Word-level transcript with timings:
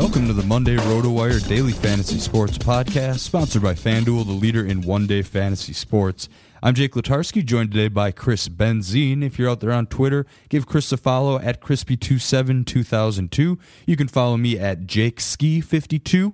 Welcome 0.00 0.28
to 0.28 0.32
the 0.32 0.46
Monday 0.46 0.76
RotoWire 0.76 1.46
Daily 1.46 1.72
Fantasy 1.72 2.18
Sports 2.18 2.56
Podcast, 2.56 3.18
sponsored 3.18 3.60
by 3.60 3.74
FanDuel, 3.74 4.24
the 4.24 4.32
leader 4.32 4.64
in 4.64 4.80
one 4.80 5.06
day 5.06 5.20
fantasy 5.20 5.74
sports. 5.74 6.26
I'm 6.62 6.74
Jake 6.74 6.92
Latarski, 6.92 7.44
joined 7.44 7.72
today 7.72 7.88
by 7.88 8.10
Chris 8.10 8.48
Benzine. 8.48 9.22
If 9.22 9.38
you're 9.38 9.50
out 9.50 9.60
there 9.60 9.72
on 9.72 9.86
Twitter, 9.88 10.24
give 10.48 10.66
Chris 10.66 10.90
a 10.90 10.96
follow 10.96 11.38
at 11.38 11.60
Crispy272002. 11.60 13.58
You 13.84 13.96
can 13.96 14.08
follow 14.08 14.38
me 14.38 14.58
at 14.58 14.86
JakeSki52. 14.86 16.32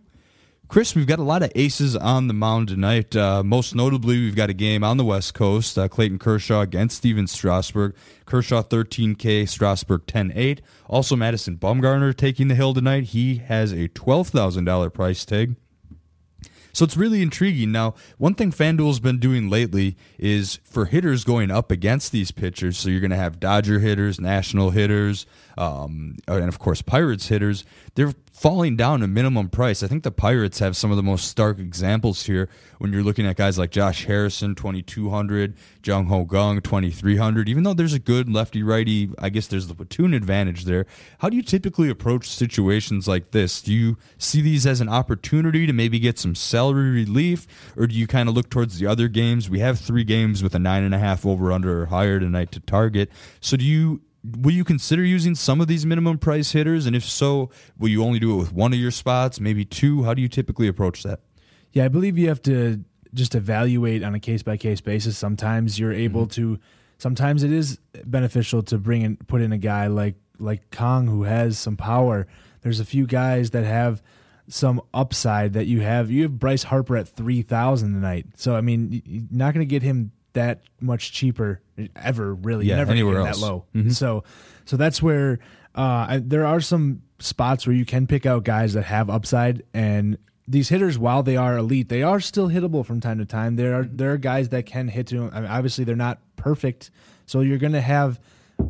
Chris, 0.68 0.96
we've 0.96 1.06
got 1.06 1.20
a 1.20 1.22
lot 1.22 1.44
of 1.44 1.52
aces 1.54 1.94
on 1.94 2.26
the 2.26 2.34
mound 2.34 2.68
tonight. 2.68 3.14
Uh, 3.14 3.42
most 3.44 3.74
notably, 3.74 4.18
we've 4.18 4.34
got 4.34 4.50
a 4.50 4.54
game 4.54 4.82
on 4.82 4.96
the 4.96 5.04
West 5.04 5.32
Coast 5.32 5.78
uh, 5.78 5.86
Clayton 5.86 6.18
Kershaw 6.18 6.60
against 6.60 6.96
Stephen 6.96 7.28
Strasburg. 7.28 7.94
Kershaw 8.24 8.62
13K, 8.62 9.48
Strasburg 9.48 10.06
10-8. 10.06 10.58
Also, 10.88 11.14
Madison 11.14 11.56
Bumgarner 11.56 12.14
taking 12.14 12.48
the 12.48 12.56
hill 12.56 12.74
tonight. 12.74 13.04
He 13.04 13.36
has 13.36 13.70
a 13.70 13.88
$12,000 13.88 14.92
price 14.92 15.24
tag. 15.24 15.54
So 16.72 16.84
it's 16.84 16.96
really 16.96 17.22
intriguing. 17.22 17.72
Now, 17.72 17.94
one 18.18 18.34
thing 18.34 18.50
FanDuel's 18.50 19.00
been 19.00 19.18
doing 19.18 19.48
lately 19.48 19.96
is 20.18 20.58
for 20.64 20.84
hitters 20.84 21.24
going 21.24 21.50
up 21.50 21.70
against 21.70 22.12
these 22.12 22.32
pitchers. 22.32 22.76
So 22.76 22.90
you're 22.90 23.00
going 23.00 23.12
to 23.12 23.16
have 23.16 23.40
Dodger 23.40 23.78
hitters, 23.78 24.20
National 24.20 24.70
hitters, 24.70 25.24
um, 25.56 26.16
and 26.28 26.48
of 26.48 26.58
course 26.58 26.82
Pirates 26.82 27.28
hitters. 27.28 27.64
They're 27.94 28.12
falling 28.36 28.76
down 28.76 29.02
a 29.02 29.08
minimum 29.08 29.48
price. 29.48 29.82
I 29.82 29.86
think 29.86 30.02
the 30.02 30.10
Pirates 30.10 30.58
have 30.58 30.76
some 30.76 30.90
of 30.90 30.98
the 30.98 31.02
most 31.02 31.26
stark 31.26 31.58
examples 31.58 32.24
here 32.24 32.50
when 32.76 32.92
you're 32.92 33.02
looking 33.02 33.26
at 33.26 33.36
guys 33.36 33.58
like 33.58 33.70
Josh 33.70 34.04
Harrison, 34.04 34.54
2200, 34.54 35.54
Jung 35.82 36.04
Ho 36.08 36.26
Kang, 36.26 36.60
2300. 36.60 37.48
Even 37.48 37.62
though 37.62 37.72
there's 37.72 37.94
a 37.94 37.98
good 37.98 38.30
lefty 38.30 38.62
righty, 38.62 39.08
I 39.18 39.30
guess 39.30 39.46
there's 39.46 39.68
the 39.68 39.74
platoon 39.74 40.12
advantage 40.12 40.66
there. 40.66 40.84
How 41.20 41.30
do 41.30 41.36
you 41.36 41.42
typically 41.42 41.88
approach 41.88 42.28
situations 42.28 43.08
like 43.08 43.30
this? 43.30 43.62
Do 43.62 43.72
you 43.72 43.96
see 44.18 44.42
these 44.42 44.66
as 44.66 44.82
an 44.82 44.90
opportunity 44.90 45.66
to 45.66 45.72
maybe 45.72 45.98
get 45.98 46.18
some 46.18 46.34
salary 46.34 46.90
relief, 46.90 47.46
or 47.74 47.86
do 47.86 47.94
you 47.94 48.06
kind 48.06 48.28
of 48.28 48.34
look 48.34 48.50
towards 48.50 48.78
the 48.78 48.86
other 48.86 49.08
games? 49.08 49.48
We 49.48 49.60
have 49.60 49.80
three 49.80 50.04
games 50.04 50.42
with 50.42 50.54
a 50.54 50.58
nine 50.58 50.84
and 50.84 50.94
a 50.94 50.98
half 50.98 51.24
over 51.24 51.50
under 51.50 51.80
or 51.80 51.86
higher 51.86 52.20
tonight 52.20 52.52
to 52.52 52.60
target. 52.60 53.10
So 53.40 53.56
do 53.56 53.64
you 53.64 54.02
will 54.38 54.52
you 54.52 54.64
consider 54.64 55.04
using 55.04 55.34
some 55.34 55.60
of 55.60 55.68
these 55.68 55.86
minimum 55.86 56.18
price 56.18 56.52
hitters? 56.52 56.86
And 56.86 56.96
if 56.96 57.04
so, 57.04 57.50
will 57.78 57.88
you 57.88 58.02
only 58.02 58.18
do 58.18 58.34
it 58.34 58.36
with 58.36 58.52
one 58.52 58.72
of 58.72 58.78
your 58.78 58.90
spots, 58.90 59.40
maybe 59.40 59.64
two? 59.64 60.04
How 60.04 60.14
do 60.14 60.22
you 60.22 60.28
typically 60.28 60.68
approach 60.68 61.02
that? 61.02 61.20
Yeah, 61.72 61.84
I 61.84 61.88
believe 61.88 62.18
you 62.18 62.28
have 62.28 62.42
to 62.42 62.84
just 63.14 63.34
evaluate 63.34 64.02
on 64.02 64.14
a 64.14 64.20
case 64.20 64.42
by 64.42 64.56
case 64.56 64.80
basis. 64.80 65.16
Sometimes 65.16 65.78
you're 65.78 65.92
able 65.92 66.22
mm-hmm. 66.22 66.56
to. 66.56 66.60
Sometimes 66.98 67.42
it 67.42 67.52
is 67.52 67.78
beneficial 68.04 68.62
to 68.64 68.78
bring 68.78 69.02
in 69.02 69.16
put 69.16 69.42
in 69.42 69.52
a 69.52 69.58
guy 69.58 69.86
like 69.86 70.14
like 70.38 70.70
Kang 70.70 71.06
who 71.06 71.24
has 71.24 71.58
some 71.58 71.76
power. 71.76 72.26
There's 72.62 72.80
a 72.80 72.84
few 72.84 73.06
guys 73.06 73.50
that 73.50 73.64
have 73.64 74.02
some 74.48 74.80
upside 74.94 75.52
that 75.54 75.66
you 75.66 75.80
have. 75.80 76.10
You 76.10 76.22
have 76.22 76.38
Bryce 76.38 76.62
Harper 76.62 76.96
at 76.96 77.08
three 77.08 77.42
thousand 77.42 77.92
tonight, 77.92 78.26
so 78.36 78.56
I 78.56 78.60
mean, 78.60 79.02
you're 79.04 79.24
not 79.30 79.52
going 79.52 79.66
to 79.66 79.70
get 79.70 79.82
him 79.82 80.12
that 80.36 80.62
much 80.80 81.12
cheaper 81.12 81.60
ever. 81.94 82.34
Really, 82.34 82.66
yeah, 82.66 82.76
never 82.76 82.92
anywhere 82.92 83.22
that 83.24 83.38
low. 83.38 83.66
Mm-hmm. 83.74 83.90
So, 83.90 84.24
so 84.64 84.78
that's 84.78 85.02
where 85.02 85.40
uh, 85.74 86.06
I, 86.08 86.22
there 86.24 86.46
are 86.46 86.60
some 86.60 87.02
spots 87.18 87.66
where 87.66 87.76
you 87.76 87.84
can 87.84 88.06
pick 88.06 88.24
out 88.24 88.44
guys 88.44 88.72
that 88.72 88.84
have 88.84 89.10
upside 89.10 89.64
and. 89.74 90.16
These 90.48 90.68
hitters, 90.68 90.96
while 90.96 91.24
they 91.24 91.36
are 91.36 91.56
elite, 91.56 91.88
they 91.88 92.04
are 92.04 92.20
still 92.20 92.48
hittable 92.48 92.86
from 92.86 93.00
time 93.00 93.18
to 93.18 93.24
time. 93.24 93.56
There 93.56 93.74
are 93.74 93.82
there 93.82 94.12
are 94.12 94.16
guys 94.16 94.50
that 94.50 94.64
can 94.64 94.86
hit 94.86 95.08
to. 95.08 95.28
I 95.32 95.40
mean, 95.40 95.50
obviously, 95.50 95.82
they're 95.82 95.96
not 95.96 96.20
perfect, 96.36 96.92
so 97.26 97.40
you're 97.40 97.58
going 97.58 97.72
to 97.72 97.80
have 97.80 98.20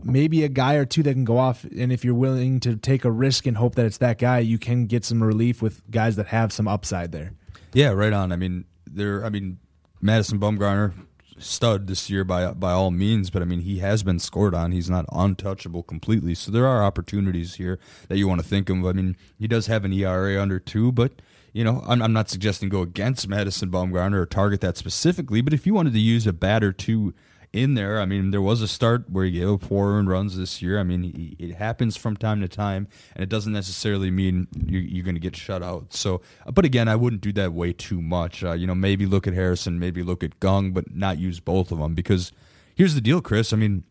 maybe 0.02 0.42
a 0.42 0.48
guy 0.48 0.76
or 0.76 0.86
two 0.86 1.02
that 1.02 1.12
can 1.12 1.26
go 1.26 1.36
off. 1.36 1.64
And 1.64 1.92
if 1.92 2.02
you're 2.02 2.14
willing 2.14 2.60
to 2.60 2.76
take 2.76 3.04
a 3.04 3.10
risk 3.10 3.46
and 3.46 3.58
hope 3.58 3.74
that 3.74 3.84
it's 3.84 3.98
that 3.98 4.16
guy, 4.16 4.38
you 4.38 4.56
can 4.58 4.86
get 4.86 5.04
some 5.04 5.22
relief 5.22 5.60
with 5.60 5.82
guys 5.90 6.16
that 6.16 6.28
have 6.28 6.50
some 6.50 6.66
upside 6.66 7.12
there. 7.12 7.32
Yeah, 7.74 7.90
right 7.90 8.14
on. 8.14 8.32
I 8.32 8.36
mean, 8.36 8.64
there. 8.86 9.22
I 9.22 9.28
mean, 9.28 9.58
Madison 10.00 10.40
Bumgarner 10.40 10.94
stud 11.38 11.86
this 11.86 12.08
year 12.10 12.24
by 12.24 12.52
by 12.52 12.72
all 12.72 12.90
means, 12.90 13.30
but 13.30 13.42
I 13.42 13.44
mean 13.44 13.60
he 13.60 13.78
has 13.78 14.02
been 14.02 14.18
scored 14.18 14.54
on. 14.54 14.72
He's 14.72 14.90
not 14.90 15.06
untouchable 15.12 15.82
completely. 15.82 16.34
So 16.34 16.50
there 16.50 16.66
are 16.66 16.84
opportunities 16.84 17.54
here 17.54 17.78
that 18.08 18.18
you 18.18 18.28
want 18.28 18.40
to 18.40 18.46
think 18.46 18.68
of. 18.68 18.84
I 18.84 18.92
mean, 18.92 19.16
he 19.38 19.46
does 19.46 19.66
have 19.66 19.84
an 19.84 19.92
ERA 19.92 20.40
under 20.40 20.58
two, 20.58 20.92
but 20.92 21.12
you 21.52 21.64
know, 21.64 21.82
I'm, 21.86 22.02
I'm 22.02 22.12
not 22.12 22.28
suggesting 22.28 22.68
go 22.68 22.82
against 22.82 23.28
Madison 23.28 23.70
Bumgarner 23.70 24.20
or 24.20 24.26
target 24.26 24.60
that 24.60 24.76
specifically. 24.76 25.40
But 25.40 25.54
if 25.54 25.66
you 25.66 25.72
wanted 25.72 25.94
to 25.94 26.00
use 26.00 26.26
a 26.26 26.32
batter 26.32 26.72
two 26.72 27.14
in 27.56 27.74
there. 27.74 28.00
I 28.00 28.04
mean, 28.04 28.30
there 28.30 28.42
was 28.42 28.60
a 28.62 28.68
start 28.68 29.10
where 29.10 29.24
he 29.24 29.32
gave 29.32 29.48
up 29.48 29.62
four 29.62 29.92
earned 29.92 30.08
runs 30.08 30.36
this 30.36 30.60
year. 30.60 30.78
I 30.78 30.82
mean, 30.82 31.36
it 31.38 31.54
happens 31.54 31.96
from 31.96 32.16
time 32.16 32.40
to 32.42 32.48
time, 32.48 32.88
and 33.14 33.22
it 33.22 33.28
doesn't 33.28 33.52
necessarily 33.52 34.10
mean 34.10 34.46
you're, 34.66 34.82
you're 34.82 35.04
going 35.04 35.14
to 35.14 35.20
get 35.20 35.36
shut 35.36 35.62
out. 35.62 35.92
So, 35.92 36.20
but 36.52 36.64
again, 36.64 36.88
I 36.88 36.96
wouldn't 36.96 37.22
do 37.22 37.32
that 37.32 37.52
way 37.52 37.72
too 37.72 38.02
much. 38.02 38.44
Uh, 38.44 38.52
you 38.52 38.66
know, 38.66 38.74
maybe 38.74 39.06
look 39.06 39.26
at 39.26 39.34
Harrison, 39.34 39.78
maybe 39.78 40.02
look 40.02 40.22
at 40.22 40.38
Kang, 40.40 40.72
but 40.72 40.94
not 40.94 41.18
use 41.18 41.40
both 41.40 41.72
of 41.72 41.78
them 41.78 41.94
because 41.94 42.32
here's 42.74 42.94
the 42.94 43.00
deal, 43.00 43.20
Chris. 43.20 43.52
I 43.52 43.56
mean, 43.56 43.84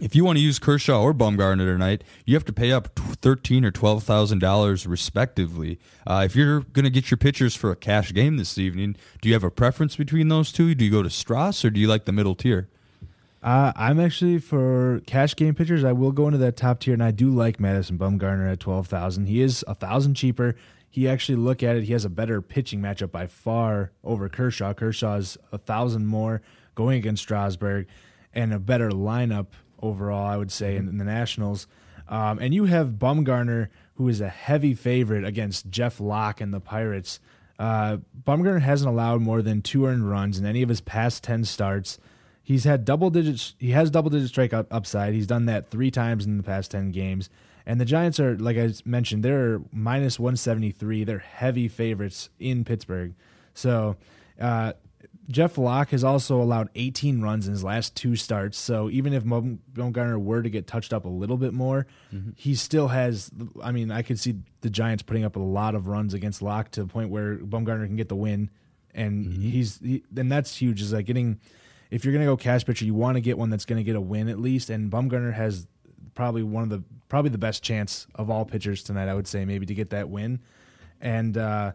if 0.00 0.14
you 0.14 0.24
want 0.24 0.36
to 0.36 0.42
use 0.42 0.58
Kershaw 0.58 1.00
or 1.00 1.14
Bumgarner 1.14 1.64
tonight, 1.64 2.04
you 2.26 2.34
have 2.34 2.44
to 2.46 2.52
pay 2.52 2.72
up 2.72 2.94
thirteen 2.96 3.64
or 3.64 3.70
twelve 3.70 4.04
thousand 4.04 4.40
dollars 4.40 4.86
respectively. 4.86 5.78
Uh, 6.06 6.22
if 6.24 6.36
you're 6.36 6.60
going 6.60 6.84
to 6.84 6.90
get 6.90 7.10
your 7.10 7.18
pitchers 7.18 7.54
for 7.54 7.70
a 7.70 7.76
cash 7.76 8.12
game 8.12 8.36
this 8.36 8.58
evening, 8.58 8.96
do 9.22 9.28
you 9.28 9.34
have 9.34 9.44
a 9.44 9.50
preference 9.50 9.96
between 9.96 10.28
those 10.28 10.52
two? 10.52 10.74
Do 10.74 10.84
you 10.84 10.90
go 10.90 11.02
to 11.02 11.08
Stras 11.08 11.64
or 11.64 11.70
do 11.70 11.80
you 11.80 11.88
like 11.88 12.04
the 12.04 12.12
middle 12.12 12.34
tier? 12.34 12.68
Uh, 13.46 13.72
I'm 13.76 14.00
actually 14.00 14.40
for 14.40 15.00
cash 15.06 15.36
game 15.36 15.54
pitchers. 15.54 15.84
I 15.84 15.92
will 15.92 16.10
go 16.10 16.26
into 16.26 16.38
that 16.38 16.56
top 16.56 16.80
tier, 16.80 16.94
and 16.94 17.02
I 17.02 17.12
do 17.12 17.30
like 17.30 17.60
Madison 17.60 17.96
Bumgarner 17.96 18.50
at 18.50 18.58
twelve 18.58 18.88
thousand. 18.88 19.26
He 19.26 19.40
is 19.40 19.64
a 19.68 19.74
thousand 19.76 20.14
cheaper. 20.14 20.56
He 20.90 21.08
actually 21.08 21.36
look 21.36 21.62
at 21.62 21.76
it. 21.76 21.84
He 21.84 21.92
has 21.92 22.04
a 22.04 22.10
better 22.10 22.42
pitching 22.42 22.80
matchup 22.80 23.12
by 23.12 23.28
far 23.28 23.92
over 24.02 24.28
Kershaw. 24.28 24.74
Kershaw's 24.74 25.38
a 25.52 25.58
thousand 25.58 26.06
more 26.06 26.42
going 26.74 26.98
against 26.98 27.22
Strasburg, 27.22 27.86
and 28.34 28.52
a 28.52 28.58
better 28.58 28.90
lineup 28.90 29.46
overall, 29.80 30.26
I 30.26 30.36
would 30.36 30.50
say, 30.50 30.74
in, 30.74 30.88
in 30.88 30.98
the 30.98 31.04
Nationals. 31.04 31.68
Um, 32.08 32.40
and 32.40 32.52
you 32.52 32.64
have 32.64 32.98
Bumgarner, 32.98 33.68
who 33.94 34.08
is 34.08 34.20
a 34.20 34.28
heavy 34.28 34.74
favorite 34.74 35.24
against 35.24 35.70
Jeff 35.70 36.00
Locke 36.00 36.40
and 36.40 36.52
the 36.52 36.58
Pirates. 36.58 37.20
Uh, 37.60 37.98
Bumgarner 38.26 38.62
hasn't 38.62 38.90
allowed 38.90 39.20
more 39.20 39.40
than 39.40 39.62
two 39.62 39.86
earned 39.86 40.10
runs 40.10 40.36
in 40.36 40.46
any 40.46 40.62
of 40.62 40.68
his 40.68 40.80
past 40.80 41.22
ten 41.22 41.44
starts. 41.44 42.00
He's 42.46 42.62
had 42.62 42.84
double 42.84 43.10
digits. 43.10 43.56
He 43.58 43.72
has 43.72 43.90
double 43.90 44.08
digit 44.08 44.30
strikeout 44.30 44.68
upside. 44.70 45.14
He's 45.14 45.26
done 45.26 45.46
that 45.46 45.68
three 45.68 45.90
times 45.90 46.26
in 46.26 46.36
the 46.36 46.44
past 46.44 46.70
ten 46.70 46.92
games. 46.92 47.28
And 47.66 47.80
the 47.80 47.84
Giants 47.84 48.20
are, 48.20 48.38
like 48.38 48.56
I 48.56 48.72
mentioned, 48.84 49.24
they're 49.24 49.60
minus 49.72 50.20
one 50.20 50.36
seventy 50.36 50.70
three. 50.70 51.02
They're 51.02 51.18
heavy 51.18 51.66
favorites 51.66 52.30
in 52.38 52.64
Pittsburgh. 52.64 53.14
So 53.52 53.96
uh, 54.40 54.74
Jeff 55.28 55.58
Locke 55.58 55.90
has 55.90 56.04
also 56.04 56.40
allowed 56.40 56.70
18 56.76 57.20
runs 57.20 57.48
in 57.48 57.52
his 57.52 57.64
last 57.64 57.96
two 57.96 58.14
starts. 58.14 58.56
So 58.56 58.88
even 58.90 59.12
if 59.12 59.24
Bumgarner 59.24 60.22
were 60.22 60.40
to 60.40 60.48
get 60.48 60.68
touched 60.68 60.92
up 60.92 61.04
a 61.04 61.08
little 61.08 61.36
bit 61.36 61.52
more, 61.52 61.88
mm-hmm. 62.14 62.30
he 62.36 62.54
still 62.54 62.86
has. 62.86 63.28
I 63.60 63.72
mean, 63.72 63.90
I 63.90 64.02
could 64.02 64.20
see 64.20 64.36
the 64.60 64.70
Giants 64.70 65.02
putting 65.02 65.24
up 65.24 65.34
a 65.34 65.40
lot 65.40 65.74
of 65.74 65.88
runs 65.88 66.14
against 66.14 66.42
Locke 66.42 66.70
to 66.72 66.82
the 66.84 66.86
point 66.88 67.10
where 67.10 67.38
Bumgarner 67.38 67.86
can 67.86 67.96
get 67.96 68.08
the 68.08 68.14
win, 68.14 68.50
and 68.94 69.26
mm-hmm. 69.26 69.42
he's 69.42 69.80
he, 69.80 70.04
and 70.16 70.30
that's 70.30 70.54
huge. 70.54 70.80
Is 70.80 70.92
like 70.92 71.06
getting 71.06 71.40
if 71.90 72.04
you're 72.04 72.12
going 72.12 72.24
to 72.24 72.30
go 72.30 72.36
cash 72.36 72.64
pitcher, 72.64 72.84
you 72.84 72.94
want 72.94 73.16
to 73.16 73.20
get 73.20 73.38
one 73.38 73.50
that's 73.50 73.64
going 73.64 73.78
to 73.78 73.84
get 73.84 73.96
a 73.96 74.00
win 74.00 74.28
at 74.28 74.38
least. 74.38 74.70
And 74.70 74.90
Bumgarner 74.90 75.32
has 75.32 75.66
probably 76.14 76.42
one 76.42 76.62
of 76.62 76.70
the 76.70 76.82
probably 77.08 77.30
the 77.30 77.38
best 77.38 77.62
chance 77.62 78.06
of 78.14 78.30
all 78.30 78.44
pitchers 78.44 78.82
tonight. 78.82 79.08
I 79.08 79.14
would 79.14 79.28
say 79.28 79.44
maybe 79.44 79.66
to 79.66 79.74
get 79.74 79.90
that 79.90 80.08
win, 80.08 80.40
and. 81.00 81.36
uh 81.36 81.72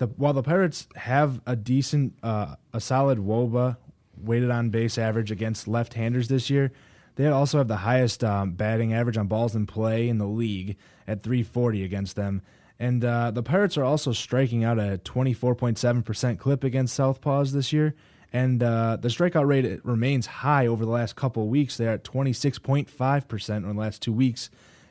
the 0.00 0.06
while 0.06 0.32
the 0.32 0.42
Pirates 0.42 0.88
have 0.96 1.40
a 1.46 1.54
decent, 1.54 2.14
uh, 2.22 2.56
a 2.72 2.80
solid 2.80 3.18
WOBA 3.18 3.76
weighted 4.16 4.50
on 4.50 4.70
base 4.70 4.98
average 4.98 5.30
against 5.30 5.68
left-handers 5.68 6.26
this 6.28 6.50
year, 6.50 6.72
they 7.14 7.26
also 7.26 7.58
have 7.58 7.68
the 7.68 7.76
highest 7.76 8.24
um, 8.24 8.52
batting 8.52 8.92
average 8.92 9.16
on 9.16 9.26
balls 9.28 9.54
in 9.54 9.66
play 9.66 10.08
in 10.08 10.18
the 10.18 10.26
league 10.26 10.76
at 11.06 11.22
340 11.22 11.84
against 11.84 12.16
them. 12.16 12.42
And 12.78 13.04
uh, 13.04 13.30
the 13.30 13.42
Pirates 13.42 13.76
are 13.76 13.84
also 13.84 14.12
striking 14.12 14.64
out 14.64 14.78
a 14.78 14.98
24.7% 15.04 16.38
clip 16.38 16.64
against 16.64 16.98
Southpaws 16.98 17.52
this 17.52 17.72
year. 17.72 17.94
And 18.32 18.62
uh, 18.62 18.98
the 19.00 19.08
strikeout 19.08 19.46
rate 19.46 19.84
remains 19.84 20.26
high 20.26 20.66
over 20.66 20.84
the 20.84 20.90
last 20.90 21.16
couple 21.16 21.42
of 21.42 21.48
weeks. 21.48 21.76
They're 21.76 21.92
at 21.92 22.04
26.5% 22.04 23.56
in 23.56 23.62
the 23.62 23.74
last 23.74 24.02
two 24.02 24.12
weeks. 24.12 24.50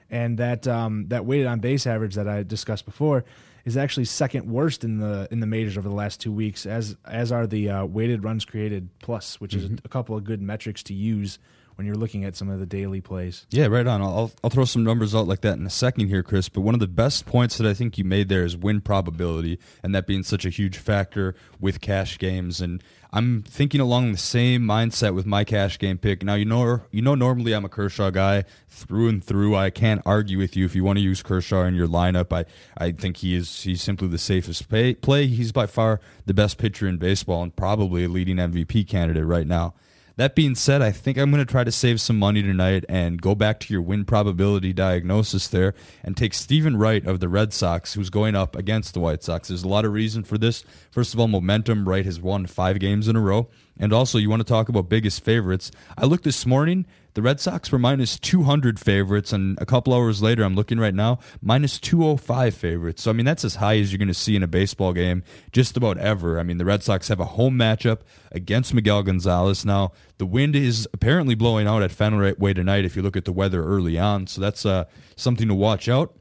And 0.10 0.38
that, 0.40 0.68
um, 0.68 1.08
that 1.10 1.26
weighted 1.26 1.48
on 1.48 1.60
base 1.60 1.88
average 1.88 2.16
that 2.16 2.28
I 2.28 2.44
discussed 2.44 2.86
before 2.86 3.24
is 3.66 3.78
actually 3.78 4.06
second 4.06 4.50
worst 4.50 4.84
in 4.84 4.98
the 4.98 5.28
in 5.32 5.42
the 5.42 5.46
majors 5.46 5.78
over 5.78 5.88
the 5.88 5.96
last 5.96 6.20
two 6.20 6.32
weeks, 6.32 6.66
as 6.66 6.98
as 7.06 7.32
are 7.32 7.46
the 7.46 7.70
uh, 7.70 7.86
weighted 7.86 8.24
runs 8.24 8.46
created 8.46 8.90
plus, 9.00 9.40
which 9.40 9.52
mm-hmm. 9.52 9.76
is 9.76 9.80
a 9.86 9.90
couple 9.90 10.18
of 10.18 10.24
good 10.24 10.42
metrics 10.42 10.82
to 10.84 10.94
use 10.94 11.38
when 11.80 11.86
you're 11.86 11.96
looking 11.96 12.26
at 12.26 12.36
some 12.36 12.50
of 12.50 12.60
the 12.60 12.66
daily 12.66 13.00
plays. 13.00 13.46
Yeah, 13.52 13.68
right 13.68 13.88
on. 13.88 14.02
I'll, 14.02 14.34
I'll 14.44 14.50
throw 14.50 14.66
some 14.66 14.84
numbers 14.84 15.16
out 15.16 15.30
like 15.30 15.40
that 15.42 15.58
in 15.58 15.66
a 15.66 15.70
second 15.70 16.10
here, 16.10 16.22
Chris. 16.22 16.50
But 16.50 16.60
one 16.60 16.74
of 16.74 16.82
the 16.82 16.90
best 16.90 17.26
points 17.26 17.58
that 17.58 17.66
I 17.66 17.74
think 17.74 17.98
you 17.98 18.04
made 18.04 18.28
there 18.28 18.44
is 18.44 18.58
win 18.58 18.82
probability, 18.82 19.60
and 19.82 19.96
that 19.96 20.06
being 20.06 20.24
such 20.24 20.44
a 20.44 20.50
huge 20.50 20.76
factor 20.76 21.36
with 21.58 21.80
cash 21.80 22.18
games. 22.18 22.60
And 22.60 22.84
I'm 23.14 23.44
thinking 23.44 23.80
along 23.80 24.12
the 24.12 24.18
same 24.18 24.64
mindset 24.64 25.16
with 25.16 25.26
my 25.26 25.46
cash 25.46 25.80
game 25.80 25.98
pick. 25.98 26.22
Now 26.22 26.34
you 26.34 26.44
know 26.44 26.82
you 26.92 27.02
know 27.02 27.16
normally 27.16 27.54
I'm 27.54 27.64
a 27.64 27.70
Kershaw 27.70 28.10
guy 28.10 28.44
through 28.68 29.08
and 29.08 29.24
through. 29.24 29.56
I 29.56 29.70
can't 29.70 30.02
argue 30.06 30.38
with 30.38 30.58
you 30.58 30.66
if 30.66 30.76
you 30.76 30.84
want 30.84 30.98
to 30.98 31.02
use 31.02 31.24
Kershaw 31.24 31.64
in 31.64 31.76
your 31.76 31.88
lineup. 31.88 32.34
I, 32.34 32.44
I 32.78 32.92
think 32.92 33.16
he 33.16 33.36
is 33.36 33.64
he's 33.64 33.82
simply 33.82 34.10
the 34.10 34.18
safest 34.18 34.68
pay, 34.68 34.96
play. 34.96 35.28
He's 35.28 35.54
by 35.54 35.66
far 35.66 36.02
the 36.26 36.34
best 36.34 36.58
pitcher 36.58 36.90
in 36.90 36.98
baseball 36.98 37.42
and 37.42 37.56
probably 37.56 38.04
a 38.04 38.10
leading 38.10 38.36
MVP 38.36 38.86
candidate 38.86 39.26
right 39.26 39.48
now. 39.48 39.76
That 40.20 40.36
being 40.36 40.54
said, 40.54 40.82
I 40.82 40.92
think 40.92 41.18
I'm 41.18 41.32
going 41.32 41.46
to 41.46 41.50
try 41.50 41.64
to 41.64 41.72
save 41.72 42.02
some 42.02 42.20
money 42.20 42.42
tonight 42.42 42.84
and 42.90 43.22
go 43.22 43.36
back 43.36 43.58
to 43.62 43.74
your 43.74 43.82
win 43.82 44.04
probability 44.04 44.74
diagnosis 44.74 45.48
there 45.48 45.74
and 46.04 46.18
take 46.18 46.34
Steven 46.34 46.76
Wright 46.76 47.08
of 47.08 47.22
the 47.22 47.30
Red 47.30 47.54
Sox, 47.54 47.94
who's 47.94 48.10
going 48.10 48.36
up 48.36 48.54
against 48.54 48.94
the 48.94 49.00
White 49.00 49.24
Sox. 49.24 49.48
There's 49.48 49.64
a 49.64 49.70
lot 49.70 49.86
of 49.86 49.94
reason 49.94 50.26
for 50.26 50.38
this. 50.38 50.66
First 50.92 51.14
of 51.14 51.22
all, 51.22 51.30
momentum. 51.30 51.88
Wright 51.88 52.04
has 52.04 52.20
won 52.20 52.48
five 52.48 52.80
games 52.80 53.08
in 53.08 53.16
a 53.16 53.22
row. 53.22 53.48
And 53.80 53.94
also, 53.94 54.18
you 54.18 54.30
want 54.30 54.42
to 54.42 54.44
talk 54.44 54.68
about 54.68 54.90
biggest 54.90 55.24
favorites. 55.24 55.72
I 55.98 56.04
looked 56.04 56.26
this 56.26 56.46
morning. 56.46 56.86
The 57.14 57.22
Red 57.22 57.40
Sox 57.40 57.72
were 57.72 57.80
minus 57.80 58.20
200 58.20 58.80
favorites, 58.80 59.34
and 59.34 59.58
a 59.60 59.66
couple 59.66 59.94
hours 59.94 60.22
later, 60.22 60.44
I'm 60.44 60.56
looking 60.56 60.80
right 60.80 60.94
now, 60.94 61.20
minus 61.42 61.80
205 61.80 62.54
favorites. 62.54 63.04
So, 63.04 63.10
I 63.10 63.14
mean, 63.14 63.26
that's 63.26 63.44
as 63.44 63.56
high 63.56 63.78
as 63.78 63.92
you're 63.92 63.98
going 63.98 64.08
to 64.10 64.14
see 64.14 64.36
in 64.36 64.44
a 64.44 64.48
baseball 64.48 64.94
game 64.94 65.24
just 65.52 65.76
about 65.76 65.98
ever. 65.98 66.40
I 66.40 66.44
mean, 66.44 66.58
the 66.58 66.66
Red 66.66 66.84
Sox 66.84 67.08
have 67.08 67.20
a 67.20 67.26
home 67.26 67.58
matchup 67.58 68.00
against 68.32 68.74
Miguel 68.74 69.04
Gonzalez. 69.04 69.66
Now, 69.66 69.92
the 70.18 70.26
wind 70.26 70.56
is 70.56 70.88
apparently 70.94 71.36
blowing 71.36 71.68
out 71.68 71.82
at 71.82 71.92
Fenway 71.92 72.34
Way 72.38 72.54
tonight 72.54 72.86
if 72.86 72.96
you 72.96 73.02
look 73.02 73.18
at 73.18 73.26
the 73.26 73.34
weather 73.34 73.64
early 73.64 73.98
on. 73.98 74.28
So, 74.28 74.40
that's 74.42 74.66
uh, 74.66 74.86
something 75.16 75.48
to 75.48 75.56
watch 75.56 75.90
out. 75.90 76.16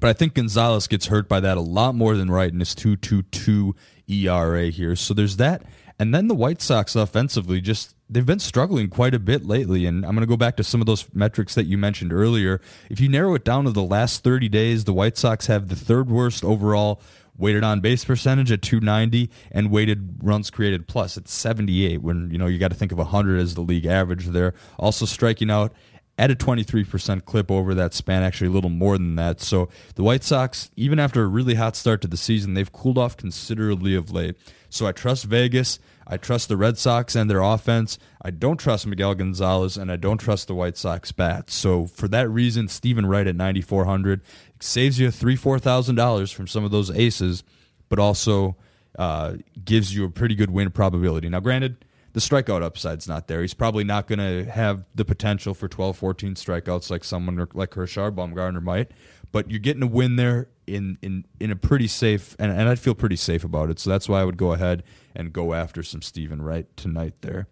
But 0.00 0.10
I 0.10 0.12
think 0.12 0.34
Gonzalez 0.34 0.86
gets 0.86 1.06
hurt 1.06 1.28
by 1.28 1.40
that 1.40 1.56
a 1.56 1.62
lot 1.62 1.94
more 1.94 2.16
than 2.16 2.30
Wright 2.30 2.52
in 2.52 2.60
his 2.60 2.74
2.22 2.74 3.74
ERA 4.08 4.70
here. 4.70 4.94
So 4.96 5.14
there's 5.14 5.36
that. 5.36 5.62
And 5.98 6.14
then 6.14 6.28
the 6.28 6.34
White 6.34 6.62
Sox 6.62 6.94
offensively 6.94 7.60
just 7.60 7.94
they've 8.08 8.24
been 8.24 8.38
struggling 8.38 8.88
quite 8.88 9.14
a 9.14 9.18
bit 9.18 9.44
lately. 9.44 9.84
And 9.84 10.04
I'm 10.04 10.12
going 10.12 10.20
to 10.20 10.26
go 10.26 10.36
back 10.36 10.56
to 10.56 10.64
some 10.64 10.80
of 10.80 10.86
those 10.86 11.06
metrics 11.12 11.54
that 11.54 11.66
you 11.66 11.76
mentioned 11.76 12.12
earlier. 12.12 12.60
If 12.88 13.00
you 13.00 13.08
narrow 13.08 13.34
it 13.34 13.44
down 13.44 13.64
to 13.64 13.70
the 13.70 13.82
last 13.82 14.22
30 14.22 14.48
days, 14.48 14.84
the 14.84 14.92
White 14.92 15.16
Sox 15.16 15.46
have 15.46 15.68
the 15.68 15.76
third 15.76 16.08
worst 16.08 16.44
overall 16.44 17.00
weighted 17.36 17.64
on 17.64 17.80
base 17.80 18.04
percentage 18.04 18.50
at 18.50 18.62
290 18.62 19.30
and 19.52 19.70
weighted 19.70 20.18
runs 20.22 20.50
created 20.50 20.88
plus 20.88 21.16
at 21.16 21.28
78 21.28 22.02
when 22.02 22.30
you 22.32 22.36
know 22.36 22.46
you 22.46 22.58
got 22.58 22.68
to 22.68 22.76
think 22.76 22.90
of 22.90 22.98
100 22.98 23.38
as 23.38 23.54
the 23.54 23.60
league 23.60 23.86
average 23.86 24.26
there 24.26 24.54
also 24.76 25.06
striking 25.06 25.48
out 25.48 25.72
at 26.18 26.32
a 26.32 26.34
23% 26.34 27.24
clip 27.24 27.50
over 27.50 27.74
that 27.74 27.94
span, 27.94 28.24
actually 28.24 28.48
a 28.48 28.50
little 28.50 28.70
more 28.70 28.98
than 28.98 29.14
that. 29.14 29.40
So 29.40 29.68
the 29.94 30.02
White 30.02 30.24
Sox, 30.24 30.70
even 30.74 30.98
after 30.98 31.22
a 31.22 31.26
really 31.26 31.54
hot 31.54 31.76
start 31.76 32.00
to 32.02 32.08
the 32.08 32.16
season, 32.16 32.54
they've 32.54 32.72
cooled 32.72 32.98
off 32.98 33.16
considerably 33.16 33.94
of 33.94 34.10
late. 34.10 34.36
So 34.68 34.86
I 34.86 34.92
trust 34.92 35.24
Vegas. 35.26 35.78
I 36.08 36.16
trust 36.16 36.48
the 36.48 36.56
Red 36.56 36.76
Sox 36.76 37.14
and 37.14 37.30
their 37.30 37.40
offense. 37.40 37.98
I 38.20 38.30
don't 38.30 38.56
trust 38.56 38.86
Miguel 38.86 39.14
Gonzalez, 39.14 39.76
and 39.76 39.92
I 39.92 39.96
don't 39.96 40.18
trust 40.18 40.48
the 40.48 40.54
White 40.54 40.76
Sox 40.76 41.12
bats. 41.12 41.54
So 41.54 41.86
for 41.86 42.08
that 42.08 42.28
reason, 42.28 42.66
Steven 42.66 43.06
Wright 43.06 43.26
at 43.26 43.36
9,400 43.36 44.22
saves 44.58 44.98
you 44.98 45.10
three, 45.10 45.36
four 45.36 45.58
thousand 45.58 45.94
dollars 45.94 46.32
from 46.32 46.48
some 46.48 46.64
of 46.64 46.70
those 46.70 46.90
aces, 46.90 47.44
but 47.88 47.98
also 47.98 48.56
uh, 48.98 49.34
gives 49.64 49.94
you 49.94 50.04
a 50.04 50.10
pretty 50.10 50.34
good 50.34 50.50
win 50.50 50.70
probability. 50.70 51.28
Now, 51.28 51.40
granted 51.40 51.84
the 52.12 52.20
strikeout 52.20 52.62
upside's 52.62 53.06
not 53.06 53.28
there. 53.28 53.42
He's 53.42 53.54
probably 53.54 53.84
not 53.84 54.06
going 54.06 54.18
to 54.18 54.50
have 54.50 54.84
the 54.94 55.04
potential 55.04 55.54
for 55.54 55.68
12, 55.68 55.96
14 55.96 56.34
strikeouts 56.34 56.90
like 56.90 57.04
someone 57.04 57.46
like 57.54 57.70
Kershaw 57.70 58.10
Bumgarner 58.10 58.62
might. 58.62 58.90
But 59.30 59.50
you're 59.50 59.60
getting 59.60 59.82
a 59.82 59.86
win 59.86 60.16
there 60.16 60.48
in 60.66 60.96
in 61.02 61.26
in 61.38 61.50
a 61.50 61.56
pretty 61.56 61.86
safe, 61.86 62.34
and, 62.38 62.50
and 62.50 62.66
I'd 62.68 62.78
feel 62.78 62.94
pretty 62.94 63.16
safe 63.16 63.44
about 63.44 63.68
it. 63.68 63.78
So 63.78 63.90
that's 63.90 64.08
why 64.08 64.22
I 64.22 64.24
would 64.24 64.38
go 64.38 64.52
ahead 64.52 64.84
and 65.14 65.32
go 65.32 65.52
after 65.52 65.82
some 65.82 66.00
Steven 66.00 66.40
Wright 66.40 66.66
tonight 66.76 67.14
there. 67.20 67.46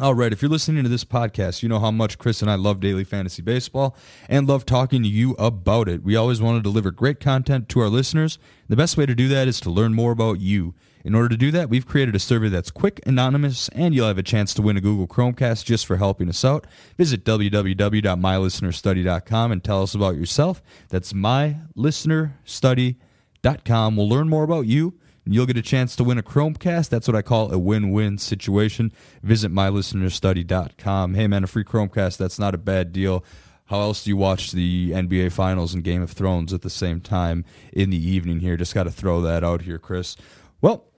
All 0.00 0.14
right, 0.14 0.32
if 0.32 0.40
you're 0.40 0.50
listening 0.50 0.82
to 0.82 0.88
this 0.88 1.04
podcast, 1.04 1.62
you 1.62 1.68
know 1.68 1.78
how 1.78 1.90
much 1.90 2.16
Chris 2.16 2.40
and 2.40 2.50
I 2.50 2.54
love 2.54 2.80
daily 2.80 3.04
fantasy 3.04 3.42
baseball 3.42 3.94
and 4.28 4.48
love 4.48 4.64
talking 4.64 5.02
to 5.02 5.08
you 5.08 5.36
about 5.38 5.88
it. 5.88 6.02
We 6.02 6.16
always 6.16 6.40
want 6.40 6.56
to 6.56 6.62
deliver 6.62 6.90
great 6.90 7.20
content 7.20 7.68
to 7.68 7.80
our 7.80 7.90
listeners. 7.90 8.38
The 8.68 8.76
best 8.76 8.96
way 8.96 9.04
to 9.04 9.14
do 9.14 9.28
that 9.28 9.46
is 9.46 9.60
to 9.60 9.70
learn 9.70 9.92
more 9.94 10.12
about 10.12 10.40
you. 10.40 10.74
In 11.04 11.14
order 11.14 11.28
to 11.28 11.36
do 11.36 11.50
that, 11.50 11.68
we've 11.68 11.86
created 11.86 12.14
a 12.14 12.18
survey 12.18 12.48
that's 12.48 12.70
quick, 12.70 13.00
anonymous, 13.06 13.68
and 13.70 13.94
you'll 13.94 14.06
have 14.06 14.18
a 14.18 14.22
chance 14.22 14.54
to 14.54 14.62
win 14.62 14.76
a 14.76 14.80
Google 14.80 15.06
Chromecast 15.06 15.64
just 15.66 15.84
for 15.86 15.96
helping 15.98 16.28
us 16.30 16.44
out. 16.44 16.66
Visit 16.96 17.24
www.mylistenerstudy.com 17.24 19.52
and 19.52 19.64
tell 19.64 19.82
us 19.82 19.94
about 19.94 20.16
yourself. 20.16 20.62
That's 20.88 21.12
mylistenerstudy.com. 21.12 23.96
We'll 23.96 24.08
learn 24.08 24.28
more 24.28 24.44
about 24.44 24.66
you, 24.66 24.94
you'll 25.34 25.46
get 25.46 25.56
a 25.56 25.62
chance 25.62 25.96
to 25.96 26.04
win 26.04 26.18
a 26.18 26.22
Chromecast. 26.22 26.88
That's 26.88 27.06
what 27.06 27.16
I 27.16 27.22
call 27.22 27.52
a 27.52 27.58
win 27.58 27.90
win 27.90 28.18
situation. 28.18 28.92
Visit 29.22 29.52
mylistenerstudy.com. 29.52 31.14
Hey, 31.14 31.26
man, 31.26 31.44
a 31.44 31.46
free 31.46 31.64
Chromecast, 31.64 32.16
that's 32.16 32.38
not 32.38 32.54
a 32.54 32.58
bad 32.58 32.92
deal. 32.92 33.24
How 33.66 33.80
else 33.80 34.02
do 34.02 34.10
you 34.10 34.16
watch 34.16 34.50
the 34.50 34.90
NBA 34.90 35.30
Finals 35.30 35.74
and 35.74 35.84
Game 35.84 36.02
of 36.02 36.10
Thrones 36.10 36.52
at 36.52 36.62
the 36.62 36.70
same 36.70 37.00
time 37.00 37.44
in 37.72 37.90
the 37.90 37.96
evening 37.96 38.40
here? 38.40 38.56
Just 38.56 38.74
got 38.74 38.82
to 38.84 38.90
throw 38.90 39.20
that 39.20 39.44
out 39.44 39.62
here, 39.62 39.78
Chris. 39.78 40.16
Well, 40.60 40.89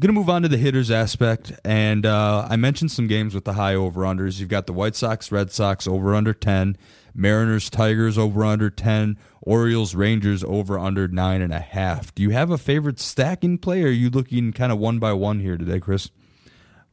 going 0.00 0.08
to 0.08 0.12
move 0.12 0.28
on 0.28 0.42
to 0.42 0.48
the 0.48 0.56
hitters 0.56 0.90
aspect, 0.90 1.52
and 1.64 2.04
uh, 2.04 2.46
I 2.50 2.56
mentioned 2.56 2.90
some 2.90 3.06
games 3.06 3.34
with 3.34 3.44
the 3.44 3.52
high 3.52 3.74
over 3.74 4.02
unders. 4.02 4.40
You've 4.40 4.48
got 4.48 4.66
the 4.66 4.72
White 4.72 4.96
Sox, 4.96 5.30
Red 5.30 5.52
Sox 5.52 5.86
over 5.86 6.14
under 6.14 6.34
ten, 6.34 6.76
Mariners, 7.14 7.70
Tigers 7.70 8.18
over 8.18 8.44
under 8.44 8.70
ten, 8.70 9.16
Orioles, 9.40 9.94
Rangers 9.94 10.42
over 10.42 10.78
under 10.78 11.06
nine 11.06 11.42
and 11.42 11.52
a 11.52 11.60
half. 11.60 12.14
Do 12.14 12.22
you 12.22 12.30
have 12.30 12.50
a 12.50 12.58
favorite 12.58 12.98
stack 12.98 13.44
in 13.44 13.58
play, 13.58 13.82
or 13.84 13.86
are 13.86 13.90
you 13.90 14.10
looking 14.10 14.52
kind 14.52 14.72
of 14.72 14.78
one 14.78 14.98
by 14.98 15.12
one 15.12 15.38
here 15.38 15.56
today, 15.56 15.78
Chris? 15.78 16.10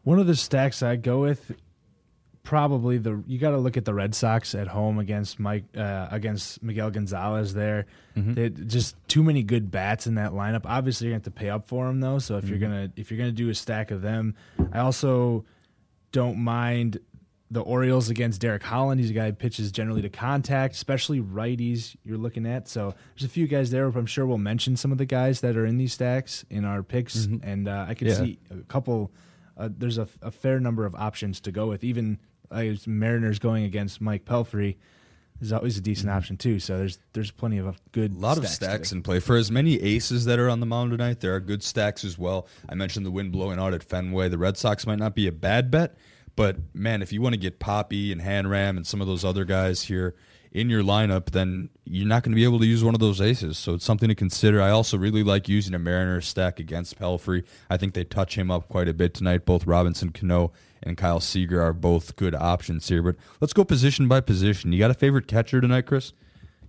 One 0.04 0.20
of 0.20 0.28
the 0.28 0.36
stacks 0.36 0.84
I 0.84 0.96
go 0.96 1.22
with 1.22 1.54
probably 2.44 2.98
the 2.98 3.24
you 3.28 3.38
got 3.38 3.52
to 3.52 3.58
look 3.58 3.78
at 3.78 3.86
the 3.86 3.94
Red 3.94 4.16
Sox 4.16 4.56
at 4.56 4.68
home 4.68 5.00
against 5.00 5.40
Mike 5.40 5.66
uh, 5.76 6.08
against 6.12 6.62
Miguel 6.64 6.92
Gonzalez. 6.92 7.54
There, 7.54 7.86
mm-hmm. 8.16 8.68
just 8.68 8.96
too 9.08 9.24
many 9.24 9.44
good 9.44 9.72
bats 9.72 10.08
in 10.08 10.16
that 10.16 10.32
lineup. 10.32 10.62
Obviously, 10.66 11.08
you're 11.08 11.14
to 11.14 11.26
have 11.26 11.34
to 11.34 11.40
pay 11.40 11.50
up 11.50 11.68
for 11.68 11.88
them 11.88 12.00
though. 12.00 12.20
So 12.20 12.38
if 12.38 12.44
mm-hmm. 12.44 12.50
you're 12.50 12.60
gonna 12.60 12.92
if 12.96 13.12
you're 13.12 13.18
gonna 13.18 13.32
do 13.32 13.50
a 13.50 13.56
stack 13.56 13.92
of 13.92 14.02
them, 14.02 14.36
I 14.72 14.80
also 14.80 15.46
don't 16.12 16.38
mind 16.38 17.00
the 17.52 17.62
Orioles 17.62 18.10
against 18.10 18.40
Derek 18.40 18.64
Holland. 18.64 19.02
He's 19.02 19.10
a 19.10 19.14
guy 19.14 19.28
who 19.28 19.34
pitches 19.34 19.72
generally 19.72 20.02
to 20.02 20.10
contact, 20.10 20.74
especially 20.74 21.20
righties. 21.20 21.96
You're 22.04 22.18
looking 22.18 22.46
at 22.46 22.68
so 22.68 22.96
there's 23.14 23.26
a 23.26 23.32
few 23.32 23.46
guys 23.48 23.72
there. 23.72 23.88
I'm 23.88 24.06
sure 24.06 24.26
we'll 24.26 24.38
mention 24.38 24.78
some 24.78 24.92
of 24.92 24.98
the 24.98 25.06
guys 25.06 25.42
that 25.42 25.58
are 25.58 25.66
in 25.66 25.78
these 25.78 25.94
stacks 25.94 26.46
in 26.50 26.66
our 26.66 26.82
picks, 26.82 27.18
mm-hmm. 27.18 27.48
and 27.48 27.68
uh, 27.68 27.86
I 27.88 27.94
can 27.94 28.08
yeah. 28.08 28.16
see 28.16 28.40
a 28.50 28.64
couple. 28.64 29.12
Uh, 29.58 29.70
there's 29.78 29.98
a, 29.98 30.08
a, 30.22 30.32
fair 30.32 30.60
number 30.62 30.86
of 30.86 30.96
options 30.96 31.42
to 31.42 31.52
go 31.52 31.68
with. 31.68 31.84
Even 31.84 32.18
uh, 32.52 32.64
Mariners 32.86 33.40
going 33.40 33.64
against 33.64 34.02
Mike 34.02 34.26
Pelfrey 34.26 34.78
is 35.42 35.52
always 35.52 35.78
a 35.78 35.82
decent 35.82 36.10
mm-hmm. 36.10 36.18
option 36.18 36.38
too. 36.38 36.60
So 36.60 36.78
there's 36.78 37.00
there's 37.14 37.32
plenty 37.32 37.58
of 37.58 37.80
good. 37.92 38.14
A 38.14 38.18
lot 38.18 38.38
of 38.38 38.48
stacks 38.48 38.90
today. 38.90 39.00
in 39.00 39.04
play 39.04 39.20
for 39.20 39.36
as 39.36 39.52
many 39.52 39.82
aces 39.82 40.26
that 40.26 40.40
are 40.40 40.50
on 40.50 40.60
the 40.60 40.66
mound 40.66 40.92
tonight. 40.92 41.20
There 41.20 41.36
are 41.36 41.40
good 41.40 41.64
stacks 41.64 42.04
as 42.04 42.18
well. 42.18 42.48
I 42.70 42.76
mentioned 42.76 43.06
the 43.06 43.12
wind 43.12 43.32
blowing 43.32 43.60
out 43.60 43.74
at 43.74 43.84
Fenway. 43.84 44.30
The 44.30 44.38
Red 44.38 44.58
Sox 44.58 44.86
might 44.86 45.00
not 45.00 45.16
be 45.16 45.28
a 45.28 45.32
bad 45.32 45.72
bet, 45.72 45.98
but 46.36 46.58
man, 46.74 47.02
if 47.02 47.12
you 47.12 47.22
want 47.22 47.34
to 47.34 47.40
get 47.40 47.60
Poppy 47.60 48.12
and 48.12 48.22
Hanram 48.22 48.78
and 48.78 48.86
some 48.86 49.02
of 49.02 49.08
those 49.08 49.26
other 49.26 49.46
guys 49.46 49.84
here 49.84 50.16
in 50.52 50.70
your 50.70 50.84
lineup, 50.84 51.32
then 51.32 51.70
you're 51.86 52.08
not 52.08 52.24
going 52.24 52.32
to 52.32 52.36
be 52.36 52.44
able 52.44 52.60
to 52.60 52.66
use 52.66 52.84
one 52.84 52.94
of 52.94 53.00
those 53.00 53.22
aces. 53.22 53.58
So 53.58 53.74
it's 53.74 53.86
something 53.86 54.10
to 54.10 54.16
consider. 54.16 54.62
I 54.62 54.70
also 54.70 54.98
really 54.98 55.24
like 55.24 55.48
using 55.48 55.74
a 55.74 55.80
Mariner 55.80 56.20
stack 56.20 56.60
against 56.60 57.00
Pelfrey. 57.00 57.46
I 57.70 57.78
think 57.78 57.94
they 57.94 58.04
touch 58.04 58.38
him 58.38 58.52
up 58.52 58.68
quite 58.68 58.90
a 58.90 58.94
bit 58.94 59.14
tonight. 59.14 59.46
Both 59.46 59.66
Robinson 59.66 60.12
Cano 60.12 60.52
and 60.84 60.98
Kyle 60.98 61.22
Seager 61.22 61.62
are 61.62 61.74
both 61.74 62.16
good 62.18 62.36
options 62.36 62.90
here. 62.90 63.02
But 63.02 63.16
let's 63.40 63.54
go 63.54 63.64
position 63.64 64.08
by 64.08 64.20
position. 64.20 64.74
You 64.74 64.80
got 64.80 64.92
a 64.92 64.96
favorite 64.96 65.28
catcher 65.28 65.62
tonight, 65.62 65.86
Chris? 65.86 66.12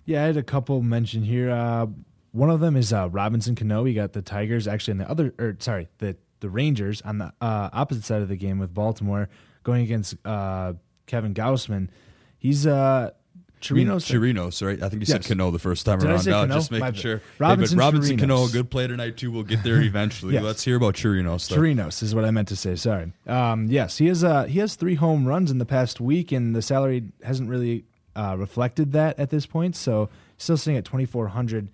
Yeah, 0.05 0.23
I 0.23 0.27
had 0.27 0.37
a 0.37 0.43
couple 0.43 0.81
mentioned 0.83 1.27
here. 1.27 1.51
Uh, 1.51 1.87
one 2.31 2.51
of 2.51 2.61
them 2.61 2.77
is 2.77 2.93
uh, 2.93 3.09
Robinson 3.11 3.55
Cano. 3.55 3.85
You 3.85 3.95
got 3.95 4.13
the 4.13 4.23
Tigers 4.23 4.69
actually 4.69 4.93
in 4.93 4.99
the 4.99 5.11
other, 5.11 5.35
or 5.39 5.57
sorry, 5.59 5.89
the 5.99 6.17
the 6.41 6.51
Rangers 6.51 7.01
on 7.03 7.19
the 7.19 7.33
uh, 7.41 7.71
opposite 7.73 8.05
side 8.05 8.21
of 8.21 8.29
the 8.29 8.37
game 8.37 8.59
with 8.59 8.75
Baltimore 8.75 9.29
going 9.63 9.83
against 9.83 10.17
uh, 10.25 10.73
Kevin 11.07 11.35
Gausman. 11.35 11.89
He's 12.37 12.67
uh, 12.67 13.13
Chirinos. 13.63 14.05
Chirinos, 14.05 14.67
right? 14.67 14.83
I 14.83 14.89
think 14.89 15.01
you 15.01 15.07
said 15.07 15.23
yes. 15.23 15.29
Cano 15.29 15.51
the 15.51 15.59
first 15.59 15.87
time 15.87 15.99
Did 16.01 16.11
around. 16.11 16.27
no, 16.27 16.47
just 16.55 16.71
making 16.71 16.81
My 16.87 16.93
sure. 16.93 17.23
Robinson, 17.39 17.79
hey, 17.79 17.85
Robinson 17.85 18.19
Cano, 18.19 18.49
good 18.49 18.71
player 18.71 18.89
tonight 18.89 19.17
too. 19.17 19.31
We'll 19.31 19.43
get 19.45 19.63
there 19.63 19.81
eventually. 19.83 20.35
yes. 20.35 20.43
Let's 20.43 20.63
hear 20.65 20.77
about 20.77 20.95
Chirinos. 20.95 21.49
Though. 21.49 21.57
Chirinos 21.57 22.03
is 22.03 22.15
what 22.15 22.25
I 22.25 22.31
meant 22.31 22.49
to 22.49 22.57
say. 22.57 22.75
Sorry. 22.77 23.13
Um, 23.27 23.67
yes, 23.69 23.99
he 23.99 24.07
has. 24.09 24.23
Uh, 24.25 24.45
he 24.45 24.59
has 24.59 24.75
three 24.75 24.97
home 24.97 25.27
runs 25.27 25.51
in 25.51 25.59
the 25.59 25.67
past 25.67 26.01
week, 26.01 26.33
and 26.33 26.55
the 26.55 26.63
salary 26.63 27.05
hasn't 27.23 27.49
really 27.49 27.85
uh, 28.15 28.37
reflected 28.39 28.93
that 28.93 29.19
at 29.19 29.31
this 29.31 29.47
point. 29.47 29.77
So 29.77 30.09
still 30.39 30.57
sitting 30.57 30.77
at 30.77 30.85
twenty 30.85 31.07
four 31.07 31.29
hundred, 31.29 31.69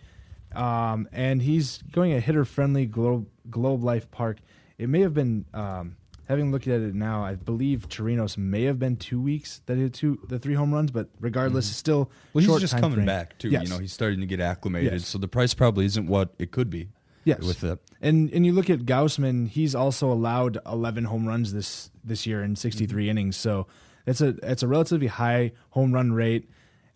um, 0.55 1.09
and 1.13 1.43
he's 1.43 1.83
going 1.93 2.13
a 2.13 2.21
hitter 2.21 2.45
friendly 2.45 2.87
Globe 2.87 3.27
Globe 3.51 3.83
Life 3.83 4.11
Park. 4.11 4.39
It 4.79 4.89
may 4.89 5.01
have 5.01 5.15
been 5.15 5.45
um, 5.55 5.97
having 6.29 6.53
looked 6.53 6.69
at 6.69 6.81
it 6.81 6.95
now, 6.95 7.25
I 7.25 7.35
believe 7.35 7.89
Chirinos 7.89 8.37
may 8.37 8.65
have 8.65 8.79
been 8.79 8.97
two 8.97 9.21
weeks 9.21 9.63
that 9.67 9.77
he 9.77 9.85
had 9.85 9.95
two 9.95 10.21
the 10.29 10.39
three 10.39 10.55
home 10.55 10.73
runs, 10.73 10.91
but 10.91 11.09
regardless, 11.21 11.67
mm-hmm. 11.67 11.75
still 11.75 12.11
well. 12.33 12.45
He's 12.45 12.61
just 12.61 12.77
coming 12.77 12.97
frame. 12.97 13.07
back 13.07 13.39
too. 13.39 13.49
Yes. 13.49 13.65
You 13.65 13.71
know, 13.71 13.79
he's 13.79 13.93
starting 13.93 14.21
to 14.21 14.27
get 14.27 14.41
acclimated, 14.41 14.93
yes. 14.93 15.07
so 15.07 15.19
the 15.19 15.29
price 15.29 15.55
probably 15.55 15.87
isn't 15.87 16.07
what 16.07 16.35
it 16.39 16.51
could 16.51 16.71
be. 16.71 16.89
Yes, 17.25 17.41
with 17.41 17.65
it. 17.65 17.79
And 18.01 18.31
and 18.33 18.47
you 18.47 18.53
look 18.53 18.71
at 18.71 18.81
Gausman, 18.81 19.49
he's 19.49 19.75
also 19.75 20.11
allowed 20.13 20.59
11 20.67 21.05
home 21.05 21.27
runs 21.27 21.53
this 21.53 21.91
this 22.05 22.27
year 22.27 22.43
in 22.43 22.57
63 22.57 23.03
mm-hmm. 23.03 23.11
innings. 23.11 23.37
So 23.37 23.67
it's 24.07 24.21
a 24.21 24.29
it's 24.43 24.63
a 24.63 24.69
relatively 24.69 25.09
high 25.09 25.53
home 25.71 25.93
run 25.93 26.13
rate. 26.13 26.49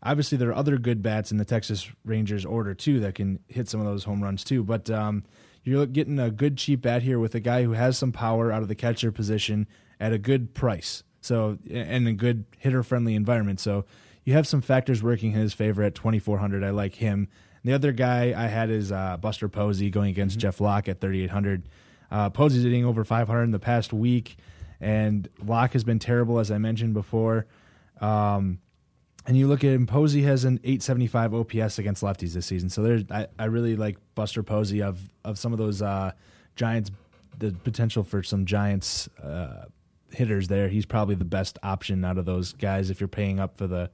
Obviously, 0.02 0.36
there 0.38 0.48
are 0.48 0.54
other 0.54 0.78
good 0.78 1.02
bats 1.02 1.30
in 1.30 1.38
the 1.38 1.44
Texas 1.44 1.90
Rangers 2.04 2.44
order 2.44 2.74
too 2.74 3.00
that 3.00 3.14
can 3.14 3.38
hit 3.48 3.68
some 3.68 3.80
of 3.80 3.86
those 3.86 4.04
home 4.04 4.22
runs 4.22 4.42
too. 4.42 4.62
But 4.64 4.90
um, 4.90 5.24
you're 5.64 5.86
getting 5.86 6.18
a 6.18 6.30
good 6.30 6.56
cheap 6.56 6.82
bat 6.82 7.02
here 7.02 7.18
with 7.18 7.34
a 7.34 7.40
guy 7.40 7.62
who 7.62 7.72
has 7.72 7.96
some 7.96 8.12
power 8.12 8.50
out 8.52 8.62
of 8.62 8.68
the 8.68 8.74
catcher 8.74 9.12
position 9.12 9.66
at 10.00 10.12
a 10.12 10.18
good 10.18 10.54
price. 10.54 11.02
So 11.20 11.58
and 11.70 12.08
a 12.08 12.12
good 12.12 12.44
hitter 12.58 12.82
friendly 12.82 13.14
environment. 13.14 13.60
So 13.60 13.84
you 14.24 14.32
have 14.34 14.46
some 14.46 14.60
factors 14.60 15.02
working 15.02 15.32
in 15.32 15.38
his 15.38 15.54
favor 15.54 15.82
at 15.82 15.94
2400. 15.94 16.64
I 16.64 16.70
like 16.70 16.96
him. 16.96 17.28
And 17.62 17.70
the 17.70 17.74
other 17.74 17.92
guy 17.92 18.34
I 18.36 18.48
had 18.48 18.70
is 18.70 18.90
uh, 18.90 19.16
Buster 19.18 19.48
Posey 19.48 19.90
going 19.90 20.10
against 20.10 20.34
mm-hmm. 20.34 20.42
Jeff 20.42 20.60
Locke 20.60 20.88
at 20.88 21.00
3800. 21.00 21.68
Uh, 22.10 22.30
Posey's 22.30 22.64
hitting 22.64 22.84
over 22.84 23.04
500 23.04 23.42
in 23.44 23.52
the 23.52 23.58
past 23.58 23.92
week, 23.92 24.36
and 24.80 25.28
Locke 25.44 25.72
has 25.72 25.82
been 25.82 25.98
terrible 25.98 26.40
as 26.40 26.50
I 26.50 26.58
mentioned 26.58 26.92
before. 26.92 27.46
Um, 28.00 28.58
and 29.26 29.36
you 29.36 29.46
look 29.46 29.62
at 29.62 29.70
him, 29.70 29.86
Posey 29.86 30.22
has 30.22 30.44
an 30.44 30.58
875 30.64 31.34
OPS 31.34 31.78
against 31.78 32.02
lefties 32.02 32.32
this 32.32 32.46
season. 32.46 32.68
So 32.68 32.82
there's 32.82 33.04
I, 33.10 33.28
I 33.38 33.44
really 33.44 33.76
like 33.76 33.96
Buster 34.14 34.42
Posey 34.42 34.82
of 34.82 35.00
of 35.24 35.38
some 35.38 35.52
of 35.52 35.58
those 35.58 35.80
uh, 35.82 36.12
Giants, 36.56 36.90
the 37.38 37.52
potential 37.52 38.02
for 38.02 38.22
some 38.22 38.46
Giants 38.46 39.08
uh, 39.22 39.66
hitters 40.10 40.48
there. 40.48 40.68
He's 40.68 40.86
probably 40.86 41.14
the 41.14 41.24
best 41.24 41.58
option 41.62 42.04
out 42.04 42.18
of 42.18 42.24
those 42.24 42.52
guys 42.52 42.90
if 42.90 43.00
you're 43.00 43.08
paying 43.08 43.38
up 43.38 43.56
for 43.56 43.66
the 43.66 43.90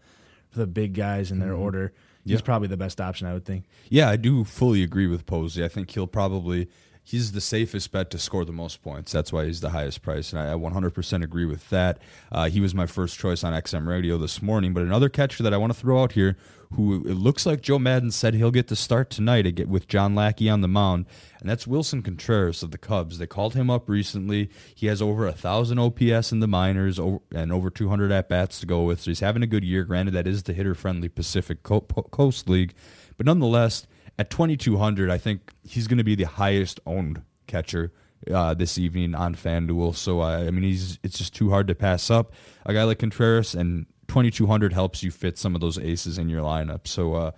for 0.51 0.61
the 0.61 0.67
big 0.67 0.95
guys 0.95 1.31
in 1.31 1.39
their 1.39 1.53
mm-hmm. 1.53 1.63
order. 1.63 1.93
He's 2.25 2.41
yeah. 2.41 2.45
probably 2.45 2.69
the 2.69 2.77
best 2.77 3.01
option, 3.01 3.27
I 3.27 3.33
would 3.33 3.45
think. 3.45 3.65
Yeah, 3.89 4.11
I 4.11 4.17
do 4.17 4.45
fully 4.45 4.83
agree 4.83 5.07
with 5.07 5.25
Posey. 5.25 5.65
I 5.65 5.69
think 5.69 5.91
he'll 5.91 6.07
probably 6.07 6.69
he's 7.09 7.33
the 7.33 7.41
safest 7.41 7.91
bet 7.91 8.11
to 8.11 8.19
score 8.19 8.45
the 8.45 8.53
most 8.53 8.83
points. 8.83 9.13
That's 9.13 9.33
why 9.33 9.47
he's 9.47 9.63
the 9.63 9.71
highest 9.71 10.03
price, 10.03 10.31
and 10.31 10.41
I 10.41 10.53
100% 10.53 11.25
agree 11.25 11.47
with 11.47 11.71
that. 11.71 11.99
Uh, 12.31 12.51
he 12.51 12.61
was 12.61 12.75
my 12.75 12.85
first 12.85 13.19
choice 13.19 13.43
on 13.43 13.55
XM 13.55 13.87
Radio 13.87 14.19
this 14.19 14.43
morning. 14.43 14.75
But 14.75 14.83
another 14.83 15.09
catcher 15.09 15.43
that 15.43 15.55
I 15.55 15.57
want 15.57 15.73
to 15.73 15.79
throw 15.79 16.03
out 16.03 16.13
here, 16.13 16.37
who 16.75 16.97
it 17.09 17.15
looks 17.15 17.47
like 17.47 17.63
Joe 17.63 17.79
Maddon 17.79 18.11
said 18.11 18.35
he'll 18.35 18.51
get 18.51 18.69
to 18.69 18.77
start 18.77 19.09
tonight 19.09 19.67
with 19.67 19.89
John 19.89 20.15
Lackey 20.15 20.51
on 20.51 20.61
the 20.61 20.69
mound, 20.69 21.07
and 21.41 21.49
that's 21.49 21.67
Willson 21.67 22.05
Contreras 22.05 22.63
of 22.63 22.73
the 22.73 22.79
Cubs. 22.79 23.17
They 23.17 23.27
called 23.27 23.55
him 23.55 23.71
up 23.71 23.89
recently. 23.89 24.51
He 24.75 24.87
has 24.89 25.01
over 25.01 25.27
a 25.27 25.33
thousand 25.33 25.79
OPS 25.79 26.31
in 26.31 26.41
the 26.41 26.47
minors 26.47 26.99
and 26.99 27.51
over 27.51 27.71
200 27.71 28.13
at 28.13 28.29
bats 28.29 28.61
to 28.61 28.67
go 28.67 28.83
with, 28.83 29.01
so 29.01 29.11
he's 29.11 29.21
having 29.21 29.43
a 29.43 29.47
good 29.47 29.65
year. 29.65 29.85
Granted, 29.85 30.13
that 30.13 30.27
is 30.27 30.43
the 30.43 30.53
hitter-friendly 30.53 31.09
Pacific 31.09 31.63
Coast 31.63 32.51
League, 32.51 32.75
but 33.17 33.25
nonetheless 33.25 33.87
at 34.19 34.31
2200 34.31 35.11
i 35.11 35.19
think 35.19 35.53
he's 35.63 35.87
going 35.87 35.99
to 35.99 36.05
be 36.05 36.15
the 36.15 36.25
highest 36.25 36.81
owned 36.87 37.23
catcher 37.47 37.93
uh, 38.33 38.55
this 38.55 38.79
evening 38.79 39.15
on 39.15 39.35
fanduel. 39.35 39.95
So 39.95 40.21
uh, 40.21 40.45
i 40.47 40.51
mean 40.51 40.63
he's 40.63 40.99
it's 41.03 41.19
just 41.19 41.35
too 41.35 41.51
hard 41.51 41.69
to 41.69 41.75
pass 41.75 42.11
up. 42.11 42.33
A 42.67 42.73
guy 42.73 42.85
like 42.85 42.99
contreras 42.99 43.55
and 43.55 43.87
2200 44.09 44.73
helps 44.73 45.03
you 45.03 45.11
fit 45.11 45.39
some 45.39 45.55
of 45.55 45.61
those 45.61 45.79
aces 45.79 46.19
in 46.19 46.29
your 46.29 46.43
lineup. 46.43 46.87
So 46.87 47.15
uh, 47.15 47.31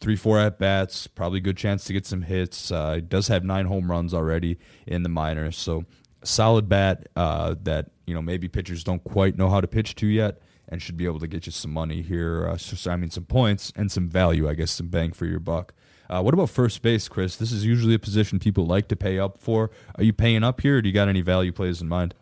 three 0.00 0.16
four 0.16 0.38
at 0.38 0.58
bats 0.58 1.06
probably 1.06 1.40
good 1.40 1.56
chance 1.56 1.84
to 1.84 1.92
get 1.92 2.06
some 2.06 2.22
hits. 2.22 2.70
Uh, 2.70 2.94
he 2.94 3.00
does 3.00 3.28
have 3.28 3.44
nine 3.44 3.66
home 3.66 3.90
runs 3.90 4.14
already 4.14 4.58
in 4.86 5.02
the 5.02 5.08
minors. 5.08 5.56
So 5.56 5.84
solid 6.22 6.68
bat 6.68 7.08
uh, 7.16 7.54
that 7.62 7.90
you 8.06 8.14
know 8.14 8.22
maybe 8.22 8.48
pitchers 8.48 8.84
don't 8.84 9.04
quite 9.04 9.36
know 9.36 9.48
how 9.48 9.60
to 9.60 9.68
pitch 9.68 9.94
to 9.96 10.06
yet 10.06 10.40
and 10.70 10.80
should 10.80 10.96
be 10.96 11.04
able 11.04 11.18
to 11.18 11.26
get 11.26 11.46
you 11.46 11.52
some 11.52 11.72
money 11.72 12.00
here. 12.00 12.48
Uh, 12.48 12.56
so, 12.56 12.90
I 12.90 12.96
mean, 12.96 13.10
some 13.10 13.24
points 13.24 13.72
and 13.76 13.90
some 13.90 14.08
value, 14.08 14.48
I 14.48 14.54
guess, 14.54 14.70
some 14.70 14.88
bang 14.88 15.12
for 15.12 15.26
your 15.26 15.40
buck. 15.40 15.74
Uh, 16.08 16.22
what 16.22 16.34
about 16.34 16.50
first 16.50 16.80
base, 16.82 17.08
Chris? 17.08 17.36
This 17.36 17.52
is 17.52 17.64
usually 17.64 17.94
a 17.94 17.98
position 17.98 18.38
people 18.38 18.66
like 18.66 18.88
to 18.88 18.96
pay 18.96 19.18
up 19.18 19.38
for. 19.38 19.70
Are 19.96 20.02
you 20.02 20.12
paying 20.12 20.42
up 20.42 20.60
here, 20.60 20.78
or 20.78 20.82
do 20.82 20.88
you 20.88 20.92
got 20.92 21.08
any 21.08 21.20
value 21.20 21.52
plays 21.52 21.80
in 21.80 21.88
mind? 21.88 22.14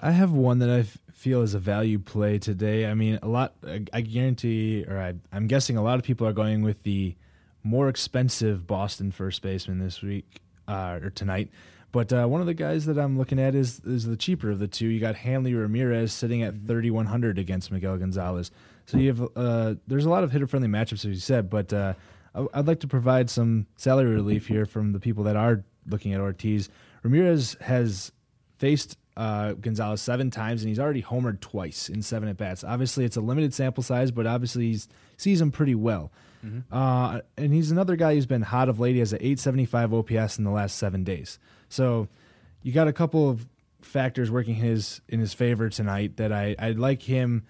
I 0.00 0.12
have 0.12 0.32
one 0.32 0.58
that 0.60 0.70
I 0.70 0.82
feel 1.12 1.42
is 1.42 1.54
a 1.54 1.58
value 1.58 1.98
play 1.98 2.38
today. 2.38 2.86
I 2.86 2.94
mean, 2.94 3.18
a 3.22 3.28
lot. 3.28 3.54
I 3.92 4.00
guarantee, 4.00 4.84
or 4.86 4.98
I, 4.98 5.14
I'm 5.32 5.46
guessing, 5.46 5.76
a 5.76 5.82
lot 5.82 5.98
of 5.98 6.04
people 6.04 6.26
are 6.26 6.32
going 6.32 6.62
with 6.62 6.82
the 6.82 7.14
more 7.62 7.88
expensive 7.88 8.66
Boston 8.66 9.10
first 9.10 9.42
baseman 9.42 9.78
this 9.78 10.02
week 10.02 10.40
uh, 10.68 10.98
or 11.02 11.10
tonight. 11.10 11.50
But 11.92 12.12
uh, 12.12 12.26
one 12.26 12.40
of 12.40 12.46
the 12.46 12.54
guys 12.54 12.86
that 12.86 12.98
I'm 12.98 13.18
looking 13.18 13.40
at 13.40 13.54
is 13.54 13.80
is 13.80 14.04
the 14.04 14.16
cheaper 14.16 14.50
of 14.50 14.58
the 14.58 14.68
two. 14.68 14.86
You 14.86 15.00
got 15.00 15.16
Hanley 15.16 15.54
Ramirez 15.54 16.12
sitting 16.12 16.42
at 16.42 16.54
3100 16.66 17.38
against 17.38 17.72
Miguel 17.72 17.96
Gonzalez. 17.96 18.50
So 18.86 18.98
you 18.98 19.08
have 19.08 19.28
uh, 19.36 19.74
there's 19.86 20.04
a 20.04 20.10
lot 20.10 20.24
of 20.24 20.30
hitter 20.30 20.46
friendly 20.46 20.68
matchups 20.68 21.04
as 21.04 21.06
you 21.06 21.14
said, 21.16 21.50
but 21.50 21.72
uh, 21.72 21.94
I'd 22.34 22.66
like 22.66 22.80
to 22.80 22.88
provide 22.88 23.28
some 23.28 23.66
salary 23.76 24.14
relief 24.14 24.46
here 24.46 24.66
from 24.66 24.92
the 24.92 25.00
people 25.00 25.24
that 25.24 25.36
are 25.36 25.64
looking 25.86 26.12
at 26.12 26.20
Ortiz. 26.20 26.68
Ramirez 27.02 27.56
has 27.60 28.12
faced 28.58 28.96
uh, 29.16 29.54
Gonzalez 29.54 30.00
seven 30.00 30.30
times, 30.30 30.62
and 30.62 30.68
he's 30.68 30.78
already 30.78 31.02
homered 31.02 31.40
twice 31.40 31.88
in 31.88 32.02
seven 32.02 32.28
at 32.28 32.36
bats. 32.36 32.62
Obviously, 32.62 33.04
it's 33.04 33.16
a 33.16 33.20
limited 33.20 33.52
sample 33.52 33.82
size, 33.82 34.10
but 34.10 34.26
obviously 34.26 34.72
he 34.72 34.80
sees 35.16 35.40
him 35.40 35.50
pretty 35.50 35.74
well. 35.74 36.12
Mm-hmm. 36.44 36.72
Uh, 36.74 37.20
and 37.36 37.52
he's 37.52 37.70
another 37.70 37.96
guy 37.96 38.14
who's 38.14 38.26
been 38.26 38.42
hot 38.42 38.68
of 38.68 38.80
late. 38.80 38.94
He 38.94 39.00
has 39.00 39.12
an 39.12 39.18
875 39.20 39.92
OPS 39.92 40.38
in 40.38 40.44
the 40.44 40.50
last 40.50 40.76
seven 40.76 41.04
days. 41.04 41.38
So 41.70 42.08
you 42.62 42.72
got 42.72 42.88
a 42.88 42.92
couple 42.92 43.30
of 43.30 43.46
factors 43.80 44.30
working 44.30 44.56
his 44.56 45.00
in 45.08 45.20
his 45.20 45.32
favor 45.32 45.70
tonight 45.70 46.18
that 46.18 46.32
I 46.32 46.54
I 46.58 46.72
like 46.72 47.02
him. 47.02 47.46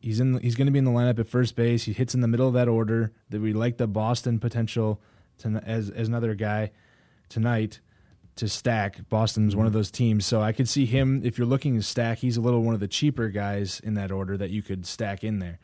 He's 0.00 0.20
in. 0.20 0.40
He's 0.40 0.54
going 0.54 0.66
to 0.66 0.72
be 0.72 0.78
in 0.78 0.84
the 0.84 0.90
lineup 0.90 1.18
at 1.18 1.28
first 1.28 1.56
base. 1.56 1.84
He 1.84 1.92
hits 1.92 2.14
in 2.14 2.20
the 2.20 2.28
middle 2.28 2.48
of 2.48 2.54
that 2.54 2.68
order. 2.68 3.12
That 3.30 3.40
we 3.40 3.52
like 3.52 3.76
the 3.76 3.86
Boston 3.86 4.38
potential 4.38 5.00
to, 5.38 5.60
as 5.66 5.90
as 5.90 6.08
another 6.08 6.34
guy 6.34 6.70
tonight 7.28 7.80
to 8.36 8.48
stack. 8.48 9.08
Boston's 9.08 9.56
one 9.56 9.66
of 9.66 9.72
those 9.72 9.90
teams, 9.90 10.24
so 10.24 10.40
I 10.40 10.52
could 10.52 10.68
see 10.68 10.86
him 10.86 11.22
if 11.24 11.36
you're 11.38 11.46
looking 11.46 11.74
to 11.74 11.82
stack. 11.82 12.18
He's 12.18 12.36
a 12.36 12.40
little 12.40 12.62
one 12.62 12.74
of 12.74 12.80
the 12.80 12.88
cheaper 12.88 13.28
guys 13.28 13.80
in 13.80 13.94
that 13.94 14.12
order 14.12 14.36
that 14.36 14.50
you 14.50 14.62
could 14.62 14.86
stack 14.86 15.24
in 15.24 15.40
there. 15.40 15.58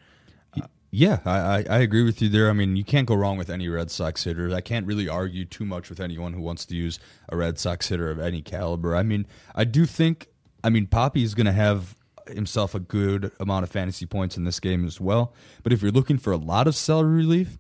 Yeah, 0.95 1.21
I, 1.25 1.65
I 1.71 1.79
agree 1.79 2.03
with 2.03 2.21
you 2.21 2.29
there. 2.29 2.51
I 2.51 2.53
mean, 2.53 2.77
you 2.77 2.85
can't 2.85 3.07
go 3.07 3.15
wrong 3.15 3.39
with 3.39 3.49
any 3.49 3.67
Red 3.67 3.91
Sox 3.91 4.25
hitter. 4.25 4.55
I 4.55 4.61
can't 4.61 4.87
really 4.87 5.09
argue 5.09 5.47
too 5.47 5.65
much 5.65 5.89
with 5.89 6.01
anyone 6.01 6.35
who 6.35 6.43
wants 6.43 6.67
to 6.67 6.77
use 6.77 6.99
a 7.31 7.37
Red 7.37 7.59
Sox 7.59 7.89
hitter 7.89 8.11
of 8.11 8.21
any 8.21 8.43
caliber. 8.43 8.95
I 8.95 9.03
mean, 9.03 9.27
I 9.55 9.65
do 9.65 9.87
think, 9.87 10.29
I 10.63 10.69
mean, 10.69 10.87
Poppy 10.87 11.23
is 11.23 11.35
going 11.35 11.47
to 11.47 11.53
have 11.53 11.97
himself 12.29 12.75
a 12.75 12.79
good 12.79 13.33
amount 13.41 13.63
of 13.65 13.71
fantasy 13.71 14.05
points 14.05 14.37
in 14.37 14.45
this 14.45 14.61
game 14.61 14.85
as 14.85 15.01
well. 15.01 15.33
But 15.63 15.73
if 15.73 15.81
you're 15.81 15.91
looking 15.91 16.19
for 16.19 16.31
a 16.31 16.37
lot 16.37 16.67
of 16.69 16.77
salary 16.77 17.17
relief, 17.17 17.57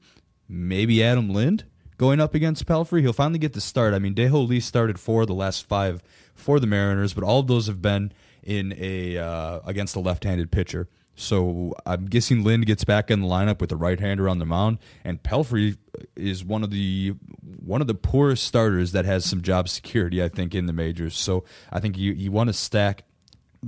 maybe 0.46 1.02
Adam 1.02 1.30
Lind 1.30 1.64
going 1.96 2.20
up 2.20 2.34
against 2.34 2.66
Pelfrey. 2.66 3.00
He'll 3.00 3.14
finally 3.14 3.38
get 3.38 3.54
the 3.54 3.62
start. 3.62 3.94
I 3.94 3.98
mean, 3.98 4.12
Dae-Ho 4.12 4.42
Lee 4.42 4.60
started 4.60 5.00
four 5.00 5.22
of 5.22 5.28
the 5.28 5.34
last 5.34 5.66
five 5.66 6.02
for 6.34 6.60
the 6.60 6.66
Mariners, 6.66 7.14
but 7.14 7.24
all 7.24 7.40
of 7.40 7.46
those 7.46 7.66
have 7.66 7.80
been 7.80 8.12
in 8.42 8.74
a 8.76 9.16
uh, 9.16 9.60
against 9.64 9.96
a 9.96 10.00
left-handed 10.00 10.50
pitcher. 10.50 10.88
So 11.14 11.74
I'm 11.84 12.06
guessing 12.06 12.42
Lind 12.42 12.66
gets 12.66 12.84
back 12.84 13.10
in 13.10 13.20
the 13.20 13.26
lineup 13.26 13.60
with 13.60 13.70
the 13.70 13.76
right 13.76 14.00
hander 14.00 14.28
on 14.28 14.38
the 14.38 14.46
mound, 14.46 14.78
and 15.04 15.22
Pelfrey 15.22 15.76
is 16.16 16.44
one 16.44 16.62
of 16.64 16.70
the 16.70 17.14
one 17.64 17.80
of 17.80 17.86
the 17.86 17.94
poorest 17.94 18.44
starters 18.44 18.92
that 18.92 19.04
has 19.04 19.24
some 19.24 19.42
job 19.42 19.68
security, 19.68 20.22
I 20.22 20.28
think, 20.28 20.54
in 20.54 20.66
the 20.66 20.72
majors. 20.72 21.16
So 21.16 21.44
I 21.70 21.80
think 21.80 21.98
you 21.98 22.12
you 22.12 22.32
want 22.32 22.48
to 22.48 22.54
stack 22.54 23.04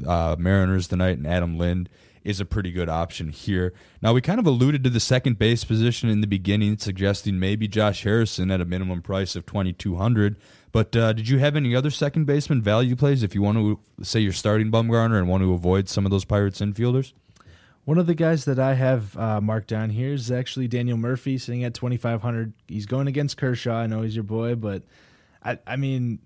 uh, 0.07 0.37
Mariners 0.39 0.89
tonight, 0.89 1.19
and 1.19 1.27
Adam 1.27 1.59
Lind 1.59 1.91
is 2.25 2.41
a 2.41 2.47
pretty 2.47 2.73
good 2.73 2.89
option 2.89 3.29
here. 3.29 3.75
Now 4.01 4.15
we 4.15 4.23
kind 4.23 4.41
of 4.41 4.47
alluded 4.47 4.83
to 4.85 4.91
the 4.91 4.99
second 4.99 5.39
base 5.39 5.63
position 5.65 6.09
in 6.09 6.23
the 6.23 6.27
beginning, 6.27 6.79
suggesting 6.79 7.39
maybe 7.39 7.69
Josh 7.69 8.05
Harrison 8.05 8.51
at 8.51 8.63
a 8.63 8.65
minimum 8.65 9.03
price 9.03 9.37
of 9.37 9.45
twenty 9.45 9.75
two 9.75 9.97
hundred. 9.97 10.37
But 10.73 10.97
uh, 10.97 11.13
did 11.13 11.29
you 11.29 11.39
have 11.39 11.55
any 11.55 11.77
other 11.77 11.91
second 11.91 12.25
baseman 12.25 12.63
value 12.63 12.97
plays 12.97 13.23
if 13.23 13.35
you 13.35 13.43
want 13.43 13.59
to 13.59 13.79
say 14.03 14.21
you're 14.21 14.33
starting 14.33 14.73
Bumgarner 14.73 15.19
and 15.19 15.29
want 15.29 15.43
to 15.43 15.53
avoid 15.53 15.91
some 15.91 16.07
of 16.07 16.11
those 16.11 16.25
Pirates 16.25 16.61
infielders? 16.63 17.13
One 17.85 17.99
of 17.99 18.07
the 18.07 18.15
guys 18.15 18.47
that 18.47 18.59
I 18.59 18.75
have 18.75 19.17
uh, 19.19 19.41
marked 19.41 19.69
down 19.69 19.91
here 19.91 20.13
is 20.15 20.31
actually 20.31 20.69
Daniel 20.69 20.97
Murphy, 20.97 21.37
sitting 21.37 21.65
at 21.65 21.75
2,500. 21.75 22.55
He's 22.67 22.87
going 22.87 23.09
against 23.09 23.37
Kershaw. 23.37 23.77
I 23.77 23.87
know 23.87 24.03
he's 24.03 24.17
your 24.17 24.25
boy, 24.25 24.55
but 24.55 24.85
I, 25.45 25.59
I 25.67 25.77
mean, 25.77 26.19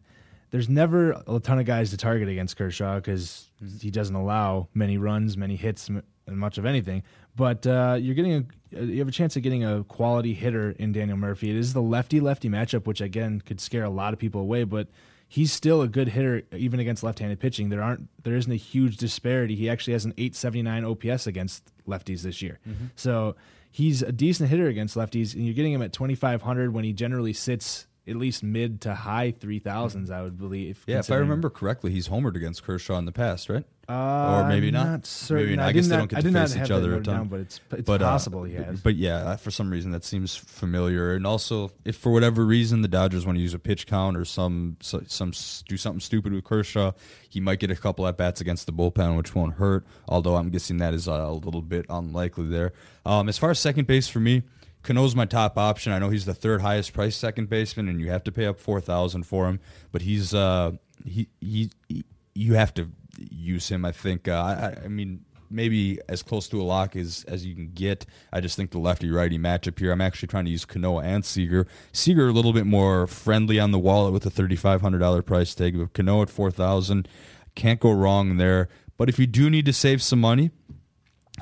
there's 0.51 0.69
never 0.69 1.21
a 1.27 1.41
ton 1.41 1.59
of 1.59 1.67
guys 1.67 1.91
to 1.91 1.97
target 1.97 2.29
against 2.29 2.57
Kershaw 2.57 2.97
because 2.97 3.49
mm-hmm. 3.63 3.77
he 3.79 3.91
doesn't 3.91 4.15
allow 4.15 4.69
many 4.73 4.99
runs, 4.99 5.37
many 5.37 5.57
hits, 5.57 5.89
and 5.89 6.03
much 6.29 6.59
of 6.59 6.65
anything. 6.65 7.03
But 7.35 7.67
uh, 7.67 7.99
you're 8.01 8.15
getting 8.15 8.35
a 8.35 8.45
you 8.71 8.99
have 8.99 9.09
a 9.09 9.13
chance 9.13 9.35
of 9.35 9.43
getting 9.43 9.65
a 9.65 9.83
quality 9.85 10.35
hitter 10.35 10.73
in 10.73 10.93
Daniel 10.93 11.17
Murphy. 11.17 11.51
It 11.51 11.57
is 11.57 11.73
the 11.73 11.83
lefty 11.83 12.21
lefty 12.21 12.49
matchup, 12.49 12.87
which 12.87 13.01
again 13.01 13.41
could 13.41 13.61
scare 13.61 13.85
a 13.85 13.91
lot 13.91 14.13
of 14.13 14.19
people 14.19 14.43
away, 14.43 14.65
but 14.65 14.89
he's 15.29 15.53
still 15.53 15.83
a 15.83 15.89
good 15.89 16.09
hitter 16.09 16.43
even 16.53 16.81
against 16.81 17.03
left-handed 17.03 17.39
pitching. 17.39 17.69
There 17.69 17.83
aren't 17.83 18.09
there 18.25 18.35
isn't 18.35 18.51
a 18.51 18.57
huge 18.57 18.97
disparity. 18.97 19.55
He 19.55 19.69
actually 19.69 19.93
has 19.93 20.05
an 20.05 20.15
879 20.17 20.85
OPS 20.85 21.27
against 21.27 21.71
lefties 21.87 22.23
this 22.23 22.41
year. 22.41 22.59
Mm-hmm. 22.67 22.87
So 22.97 23.37
he's 23.71 24.03
a 24.03 24.13
decent 24.13 24.49
hitter 24.49 24.69
against 24.69 24.97
lefties, 24.97 25.35
and 25.35 25.45
you're 25.45 25.55
getting 25.55 25.73
him 25.73 25.83
at 25.83 25.93
2500 25.93 26.73
when 26.73 26.85
he 26.85 26.93
generally 26.93 27.35
sits 27.35 27.87
at 28.09 28.17
least 28.17 28.43
mid 28.43 28.81
to 28.83 28.95
high 28.95 29.33
3000s, 29.33 30.11
I 30.11 30.23
would 30.23 30.39
believe. 30.39 30.83
Yeah, 30.87 30.99
if 30.99 31.11
I 31.11 31.17
remember 31.17 31.51
correctly, 31.51 31.93
he's 31.93 32.09
homered 32.09 32.37
against 32.37 32.63
Kershaw 32.63 32.99
in 32.99 33.05
the 33.05 33.13
past, 33.13 33.49
right? 33.49 33.65
Uh, 33.89 34.43
or 34.45 34.49
maybe 34.49 34.71
not. 34.71 34.87
not 34.87 35.07
certain. 35.07 35.47
Maybe 35.47 35.57
not. 35.57 35.65
I, 35.65 35.69
I 35.69 35.73
guess 35.73 35.89
they 35.89 35.97
don't 35.97 36.11
get 36.11 36.23
to 36.23 36.31
face 36.31 36.57
each 36.57 36.71
other 36.71 36.95
a 36.95 37.03
ton. 37.03 37.15
Down, 37.15 37.29
but 37.29 37.41
it's, 37.41 37.61
it's 37.73 37.87
but, 37.87 38.03
possible 38.03 38.43
uh, 38.43 38.45
he 38.45 38.55
has. 38.55 38.81
But 38.81 38.97
yeah, 38.97 39.37
for 39.37 39.51
some 39.51 39.71
reason 39.71 39.93
that 39.93 40.05
seems 40.05 40.37
familiar. 40.37 41.15
And 41.15 41.27
also, 41.27 41.71
if 41.87 41.97
for 41.97 42.13
whatever 42.13 42.45
reason 42.45 42.83
the 42.83 42.89
Dodgers 42.89 43.25
want 43.25 43.37
to 43.39 43.43
use 43.43 43.55
a 43.55 43.59
pitch 43.59 43.87
count 43.87 44.19
or 44.19 44.27
some 44.27 44.77
some 44.81 45.33
do 45.69 45.77
something 45.79 46.01
stupid 46.01 46.35
with 46.35 46.45
Kershaw, 46.45 46.93
he 47.31 47.41
might 47.41 47.61
get 47.61 47.71
a 47.71 47.77
couple 47.77 48.07
at 48.07 48.19
bats 48.19 48.43
against 48.43 48.67
the 48.67 48.73
bullpen, 48.73 49.17
which 49.17 49.35
won't 49.35 49.55
hurt. 49.55 49.87
Although 50.07 50.37
I'm 50.37 50.51
guessing 50.51 50.77
that 50.79 50.93
is 50.93 51.07
a 51.07 51.29
little 51.29 51.63
bit 51.63 51.87
unlikely 51.89 52.49
there. 52.49 52.75
Um, 53.07 53.29
as 53.29 53.39
far 53.39 53.51
as 53.51 53.59
second 53.59 53.87
base 53.87 54.07
for 54.09 54.21
me. 54.21 54.43
Cano's 54.89 55.15
my 55.15 55.27
top 55.27 55.59
option. 55.59 55.93
I 55.93 55.99
know 55.99 56.09
he's 56.09 56.25
the 56.25 56.33
third 56.33 56.63
highest 56.63 56.95
priced 56.95 57.21
second 57.21 57.51
baseman, 57.51 57.91
and 57.91 58.01
you 58.01 58.11
have 58.11 58.25
to 58.25 58.33
pay 58.33 58.47
up 58.47 58.59
four 58.59 58.81
thousand 58.81 59.25
for 59.25 59.47
him. 59.47 59.61
But 59.93 60.01
he's 60.01 60.33
uh, 60.33 60.73
he, 61.05 61.29
he, 61.43 61.71
he 61.91 62.05
you 62.35 62.55
have 62.55 62.73
to 62.73 62.89
use 63.19 63.69
him. 63.69 63.85
I 63.85 63.93
think. 63.93 64.29
Uh, 64.29 64.33
I, 64.33 64.85
I 64.87 64.89
mean, 64.89 65.27
maybe 65.51 65.99
as 66.09 66.23
close 66.23 66.49
to 66.49 66.63
a 66.63 66.65
lock 66.65 66.97
as 66.97 67.23
as 67.29 67.45
you 67.45 67.55
can 67.55 67.73
get. 67.75 68.07
I 68.33 68.41
just 68.41 68.57
think 68.57 68.71
the 68.71 68.79
lefty 68.79 69.11
righty 69.11 69.39
matchup 69.39 69.79
here. 69.79 69.93
I'm 69.93 70.01
actually 70.01 70.29
trying 70.29 70.47
to 70.47 70.51
use 70.51 70.65
Cano 70.65 71.01
and 71.01 71.23
Seager. 71.23 71.67
Seager 71.93 72.27
a 72.27 72.33
little 72.33 72.55
bit 72.55 72.65
more 72.65 73.07
friendly 73.07 73.61
on 73.61 73.73
the 73.73 73.79
wallet 73.79 74.15
with 74.15 74.25
a 74.25 74.31
thirty 74.31 74.57
five 74.57 74.81
hundred 74.81 75.01
dollar 75.01 75.21
price 75.21 75.55
tag, 75.55 75.79
but 75.79 75.93
Cano 75.93 76.23
at 76.23 76.31
four 76.31 76.51
thousand 76.51 77.09
can't 77.55 77.79
go 77.79 77.93
wrong 77.93 78.39
there. 78.39 78.71
But 78.97 79.11
if 79.11 79.19
you 79.19 79.27
do 79.27 79.51
need 79.51 79.67
to 79.67 79.75
save 79.75 80.03
some 80.03 80.21
money. 80.21 80.51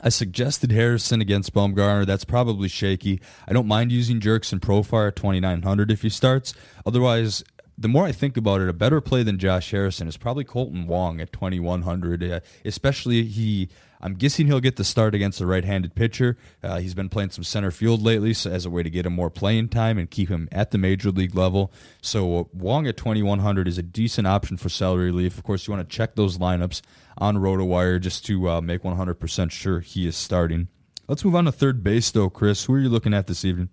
I 0.03 0.09
suggested 0.09 0.73
Harrison 0.73 1.21
against 1.21 1.55
Bumgarner. 1.55 2.07
That's 2.07 2.25
probably 2.25 2.69
shaky. 2.69 3.21
I 3.49 3.53
don't 3.53 3.67
mind 3.67 3.93
using 3.93 4.21
Jurickson 4.21 4.61
Profar 4.61 5.09
at 5.09 5.17
2,900 5.17 5.91
if 5.91 6.03
he 6.03 6.09
starts. 6.09 6.55
Otherwise, 6.85 7.45
the 7.79 7.89
more 7.89 8.07
I 8.07 8.13
think 8.13 8.37
about 8.37 8.61
it, 8.61 8.69
a 8.69 8.73
better 8.73 9.01
play 9.01 9.23
than 9.23 9.39
Josh 9.39 9.71
Harrison 9.71 10.09
is 10.09 10.17
probably 10.17 10.45
Kolten 10.45 10.87
Wong 10.87 11.21
at 11.21 11.33
2100. 11.33 12.23
Uh, 12.23 12.41
especially 12.65 13.25
he, 13.25 13.69
I'm 14.01 14.15
guessing 14.15 14.47
he'll 14.47 14.61
get 14.61 14.77
the 14.77 14.85
start 14.85 15.15
against 15.15 15.39
the 15.39 15.47
right-handed 15.47 15.95
pitcher. 15.95 16.37
Uh, 16.63 16.79
he's 16.79 16.95
been 16.95 17.09
playing 17.09 17.31
some 17.31 17.45
center 17.45 17.71
field 17.71 18.03
lately, 18.03 18.35
so 18.35 18.51
as 18.51 18.65
a 18.65 18.71
way 18.71 18.83
to 18.83 18.91
get 18.91 19.07
him 19.07 19.15
more 19.15 19.31
playing 19.31 19.69
time 19.69 19.99
and 19.99 20.11
keep 20.11 20.29
him 20.29 20.49
at 20.53 20.71
the 20.71 20.79
major 20.79 21.11
league 21.11 21.35
level. 21.35 21.73
So 22.01 22.39
uh, 22.39 22.45
Wong 22.53 22.87
at 22.87 22.97
2100 22.97 23.69
is 23.69 23.79
a 23.79 23.83
decent 23.83 24.27
option 24.27 24.57
for 24.57 24.69
salary 24.69 25.07
relief. 25.07 25.39
Of 25.39 25.45
course, 25.45 25.67
you 25.67 25.75
want 25.75 25.89
to 25.89 25.97
check 25.97 26.15
those 26.15 26.39
lineups 26.39 26.83
on 27.19 27.37
RotoWire 27.37 28.01
just 28.01 28.27
to 28.27 28.49
uh, 28.49 28.61
make 28.61 28.83
100% 28.83 29.51
sure 29.51 29.81
he 29.81 30.07
is 30.07 30.17
starting. 30.17 30.69
Let's 31.09 31.25
move 31.25 31.37
on 31.37 31.45
to 31.45 31.53
third 31.53 31.83
base, 31.83 32.11
though, 32.11 32.29
Chris. 32.29 32.65
Who 32.65 32.75
are 32.75 32.81
you 32.81 32.89
looking 32.89 33.15
at 33.15 33.27
this 33.27 33.45
evening? 33.45 33.71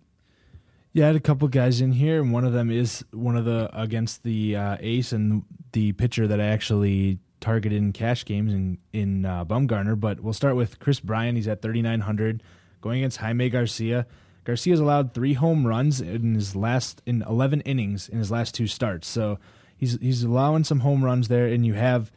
Yeah, 0.93 1.05
I 1.05 1.07
had 1.07 1.15
a 1.15 1.19
couple 1.19 1.47
guys 1.47 1.81
in 1.81 1.91
here, 1.91 2.21
and 2.21 2.31
one 2.31 2.45
of 2.45 2.53
them 2.53 2.69
is 2.69 3.03
one 3.12 3.36
of 3.36 3.45
the 3.45 3.67
against 3.73 4.21
the 4.21 4.55
uh, 4.55 4.77
ace 4.79 5.12
and 5.12 5.43
the 5.71 5.93
pitcher 5.93 6.27
that 6.27 6.39
I 6.39 6.45
actually 6.45 7.17
targeted 7.43 7.77
in 7.77 7.91
cash 7.91 8.25
games 8.25 8.53
in 8.53 8.77
in 8.93 9.25
uh, 9.25 9.43
Bumgarner. 9.45 9.99
But 9.99 10.21
we'll 10.21 10.34
start 10.34 10.56
with 10.56 10.79
Kris 10.79 10.99
Bryant. 10.99 11.36
He's 11.36 11.47
at 11.47 11.62
thirty 11.62 11.82
nine 11.82 11.99
hundred, 11.99 12.41
going 12.82 12.99
against 12.99 13.17
Jaime 13.17 13.49
Garcia. 13.49 14.08
Garcia's 14.45 14.79
allowed 14.79 15.13
three 15.13 15.34
home 15.34 15.67
runs 15.67 16.01
in 16.01 16.36
his 16.36 16.56
last 16.56 17.01
in 17.06 17.21
eleven 17.23 17.62
innings 17.62 18.10
in 18.10 18.17
his 18.17 18.32
last 18.32 18.56
two 18.56 18.67
starts. 18.67 19.08
So 19.08 19.39
he's 19.75 19.99
he's 20.01 20.23
allowing 20.23 20.63
some 20.63 20.79
home 20.79 21.03
runs 21.03 21.27
there, 21.27 21.47
and 21.47 21.65
you 21.65 21.73
have 21.73 22.12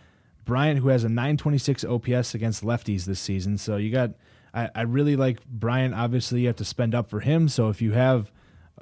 Bryant 0.44 0.78
who 0.78 0.88
has 0.88 1.04
a 1.04 1.08
nine 1.08 1.36
twenty 1.36 1.58
six 1.58 1.84
OPS 1.84 2.34
against 2.34 2.62
lefties 2.64 3.04
this 3.04 3.20
season. 3.20 3.58
So 3.58 3.76
you 3.76 3.90
got 3.90 4.12
I, 4.54 4.70
I 4.74 4.82
really 4.82 5.16
like 5.16 5.44
Bryant. 5.46 5.94
Obviously, 5.94 6.42
you 6.42 6.46
have 6.46 6.56
to 6.56 6.64
spend 6.64 6.94
up 6.94 7.10
for 7.10 7.20
him. 7.20 7.48
So 7.48 7.68
if 7.68 7.82
you 7.82 7.92
have 7.92 8.30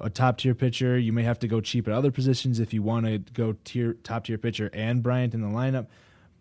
a 0.01 0.11
top 0.11 0.39
tier 0.39 0.55
pitcher. 0.55 0.99
You 0.99 1.13
may 1.13 1.23
have 1.23 1.39
to 1.41 1.49
go 1.49 1.61
cheap 1.61 1.87
at 1.87 1.95
other 1.95 2.11
positions 2.11 2.61
if 2.61 2.75
you 2.75 2.83
want 2.83 3.07
to 3.07 3.19
go 3.19 3.57
tier 3.65 3.95
top 4.03 4.25
tier 4.25 4.39
pitcher 4.39 4.71
and 4.73 5.03
Bryant 5.03 5.35
in 5.35 5.41
the 5.41 5.49
lineup. 5.49 5.87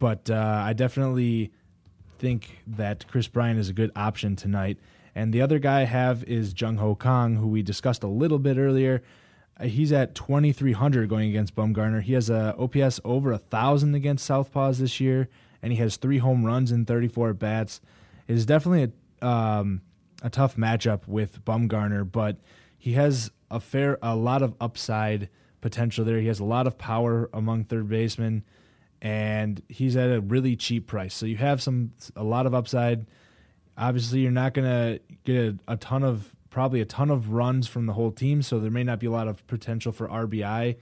But 0.04 0.30
uh, 0.30 0.62
I 0.66 0.74
definitely 0.74 1.54
think 2.20 2.60
that 2.68 3.08
Kris 3.08 3.30
Bryant 3.30 3.58
is 3.58 3.70
a 3.70 3.74
good 3.74 3.90
option 3.96 4.36
tonight. 4.36 4.78
And 5.16 5.34
the 5.34 5.40
other 5.40 5.60
guy 5.60 5.80
I 5.80 5.86
have 5.86 6.26
is 6.26 6.54
Jung 6.60 6.76
Ho 6.76 6.94
Kang, 6.94 7.38
who 7.38 7.48
we 7.48 7.62
discussed 7.62 8.04
a 8.04 8.08
little 8.08 8.38
bit 8.38 8.58
earlier. 8.58 9.02
Uh, 9.58 9.68
he's 9.68 9.94
at 9.94 10.14
2,300 10.14 11.08
going 11.08 11.30
against 11.30 11.56
Bumgarner. 11.56 12.02
He 12.02 12.12
has 12.12 12.30
a 12.30 12.54
OPS 12.60 13.00
over 13.06 13.32
a 13.32 13.38
thousand 13.38 13.96
against 13.96 14.30
Southpaws 14.30 14.80
this 14.80 15.00
year, 15.00 15.30
and 15.62 15.72
he 15.72 15.80
has 15.80 15.96
three 15.96 16.18
home 16.18 16.46
runs 16.46 16.74
in 16.74 16.84
34 16.84 17.30
at 17.30 17.40
bats. 17.40 17.80
It 18.28 18.36
is 18.36 18.46
definitely 18.46 18.92
a 19.22 19.26
um, 19.26 19.84
a 20.22 20.30
tough 20.30 20.58
matchup 20.58 21.08
with 21.08 21.46
Bumgarner, 21.46 22.12
but 22.12 22.42
he 22.78 22.92
has 22.92 23.32
a 23.50 23.62
fair 23.62 24.00
a 24.02 24.18
lot 24.18 24.42
of 24.42 24.54
upside 24.60 25.30
potential 25.62 26.04
there. 26.04 26.20
He 26.20 26.28
has 26.28 26.42
a 26.42 26.44
lot 26.44 26.68
of 26.68 26.78
power 26.78 27.30
among 27.32 27.64
third 27.64 27.88
basemen, 27.88 28.44
and 29.04 29.62
he's 29.68 29.98
at 29.98 30.10
a 30.10 30.22
really 30.22 30.56
cheap 30.56 30.88
price. 30.88 31.14
So 31.14 31.26
you 31.26 31.36
have 31.36 31.62
some 31.62 31.92
a 32.16 32.24
lot 32.24 32.46
of 32.46 32.56
upside. 32.56 33.06
Obviously, 33.78 34.22
you're 34.22 34.32
not 34.32 34.54
going 34.54 34.68
to 34.68 35.00
get 35.26 35.36
a, 35.36 35.58
a, 35.68 35.78
ton 35.78 36.04
of 36.04 36.34
probably 36.50 36.80
a 36.80 36.86
ton 36.86 37.10
of 37.12 37.32
runs 37.32 37.68
from 37.68 37.86
the 37.86 37.94
whole 37.94 38.12
team, 38.12 38.42
so 38.42 38.60
there 38.60 38.72
may 38.72 38.84
not 38.84 39.00
be 39.00 39.08
a 39.08 39.12
lot 39.12 39.28
of 39.28 39.46
potential 39.48 39.92
for 39.92 40.08
RBI 40.08 40.78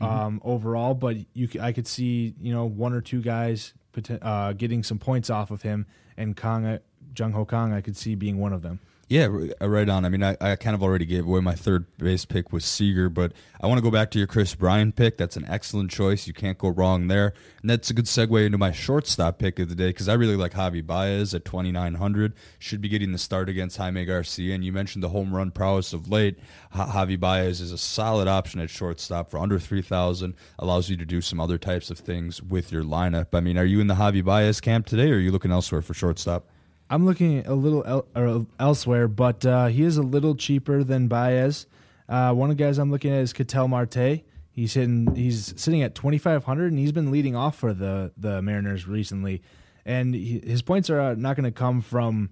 mm-hmm. 0.00 0.04
um, 0.04 0.40
overall. 0.42 0.94
But 0.94 1.18
you, 1.34 1.48
I 1.60 1.72
could 1.72 1.86
see 1.86 2.34
you 2.40 2.52
know 2.52 2.64
one 2.64 2.94
or 2.94 3.02
two 3.02 3.20
guys 3.20 3.74
uh, 4.22 4.54
getting 4.54 4.82
some 4.82 4.98
points 4.98 5.28
off 5.28 5.50
of 5.50 5.60
him, 5.60 5.86
and 6.16 6.34
Kang, 6.34 6.78
Jung 7.16 7.32
Ho 7.32 7.44
Kang, 7.44 7.74
I 7.74 7.82
could 7.82 7.96
see 7.96 8.14
being 8.14 8.38
one 8.38 8.54
of 8.54 8.62
them. 8.62 8.80
Yeah, 9.10 9.26
uh, 9.60 9.68
right 9.68 9.88
on. 9.88 10.04
I 10.04 10.08
mean, 10.08 10.22
I, 10.22 10.36
I 10.40 10.54
kind 10.54 10.72
of 10.72 10.84
already 10.84 11.04
gave 11.04 11.26
away 11.26 11.40
my 11.40 11.56
third 11.56 11.84
base 11.96 12.24
pick 12.24 12.52
was 12.52 12.64
Seager, 12.64 13.08
but 13.08 13.32
I 13.60 13.66
want 13.66 13.78
to 13.78 13.82
go 13.82 13.90
back 13.90 14.12
to 14.12 14.18
your 14.18 14.28
Kris 14.28 14.54
Bryant 14.54 14.94
pick. 14.94 15.18
That's 15.18 15.36
an 15.36 15.44
excellent 15.48 15.90
choice. 15.90 16.28
You 16.28 16.32
can't 16.32 16.56
go 16.56 16.68
wrong 16.68 17.08
there. 17.08 17.34
And 17.60 17.68
that's 17.68 17.90
a 17.90 17.92
good 17.92 18.04
segue 18.04 18.46
into 18.46 18.56
my 18.56 18.70
shortstop 18.70 19.40
pick 19.40 19.58
of 19.58 19.68
the 19.68 19.74
day 19.74 19.88
because 19.88 20.08
I 20.08 20.14
really 20.14 20.36
like 20.36 20.52
Javi 20.52 20.86
Baez 20.86 21.34
at 21.34 21.44
2,900. 21.44 22.34
Should 22.60 22.80
be 22.80 22.88
getting 22.88 23.10
the 23.10 23.18
start 23.18 23.48
against 23.48 23.78
Jaime 23.78 24.04
Garcia. 24.04 24.54
And 24.54 24.64
you 24.64 24.72
mentioned 24.72 25.02
the 25.02 25.08
home 25.08 25.34
run 25.34 25.50
prowess 25.50 25.92
of 25.92 26.08
late. 26.08 26.38
Javi 26.72 27.18
Baez 27.18 27.60
is 27.60 27.72
a 27.72 27.78
solid 27.78 28.28
option 28.28 28.60
at 28.60 28.70
shortstop 28.70 29.28
for 29.28 29.38
under 29.38 29.58
3,000. 29.58 30.36
Allows 30.60 30.88
you 30.88 30.96
to 30.96 31.04
do 31.04 31.20
some 31.20 31.40
other 31.40 31.58
types 31.58 31.90
of 31.90 31.98
things 31.98 32.40
with 32.40 32.70
your 32.70 32.84
lineup. 32.84 33.34
I 33.34 33.40
mean, 33.40 33.58
are 33.58 33.64
you 33.64 33.80
in 33.80 33.88
the 33.88 33.94
Javi 33.94 34.24
Baez 34.24 34.60
camp 34.60 34.86
today 34.86 35.10
or 35.10 35.16
are 35.16 35.18
you 35.18 35.32
looking 35.32 35.50
elsewhere 35.50 35.82
for 35.82 35.94
shortstop? 35.94 36.46
I'm 36.90 37.06
looking 37.06 37.46
a 37.46 37.54
little 37.54 37.84
el- 37.86 38.08
or 38.16 38.46
elsewhere, 38.58 39.06
but 39.06 39.46
uh, 39.46 39.66
he 39.66 39.84
is 39.84 39.96
a 39.96 40.02
little 40.02 40.34
cheaper 40.34 40.82
than 40.82 41.06
Baez. 41.06 41.66
Uh, 42.08 42.34
one 42.34 42.50
of 42.50 42.56
the 42.56 42.62
guys 42.62 42.78
I'm 42.78 42.90
looking 42.90 43.12
at 43.12 43.20
is 43.20 43.32
Ketel 43.32 43.68
Marte. 43.68 44.22
He's 44.50 44.74
hitting, 44.74 45.14
he's 45.14 45.54
sitting 45.56 45.82
at 45.82 45.94
2,500, 45.94 46.72
and 46.72 46.78
he's 46.78 46.90
been 46.90 47.12
leading 47.12 47.36
off 47.36 47.56
for 47.56 47.72
the 47.72 48.12
the 48.16 48.42
Mariners 48.42 48.88
recently. 48.88 49.40
And 49.86 50.14
he, 50.14 50.40
his 50.44 50.62
points 50.62 50.90
are 50.90 51.14
not 51.14 51.36
going 51.36 51.44
to 51.44 51.52
come 51.52 51.80
from 51.80 52.30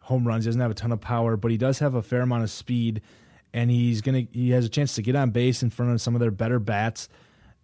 home 0.00 0.28
runs. 0.28 0.44
He 0.44 0.48
doesn't 0.48 0.60
have 0.60 0.70
a 0.70 0.74
ton 0.74 0.92
of 0.92 1.00
power, 1.00 1.38
but 1.38 1.50
he 1.50 1.56
does 1.56 1.78
have 1.78 1.94
a 1.94 2.02
fair 2.02 2.20
amount 2.20 2.42
of 2.42 2.50
speed, 2.50 3.00
and 3.54 3.70
he's 3.70 4.02
gonna 4.02 4.26
he 4.32 4.50
has 4.50 4.66
a 4.66 4.68
chance 4.68 4.94
to 4.96 5.02
get 5.02 5.16
on 5.16 5.30
base 5.30 5.62
in 5.62 5.70
front 5.70 5.92
of 5.92 6.00
some 6.02 6.14
of 6.14 6.20
their 6.20 6.30
better 6.30 6.58
bats. 6.58 7.08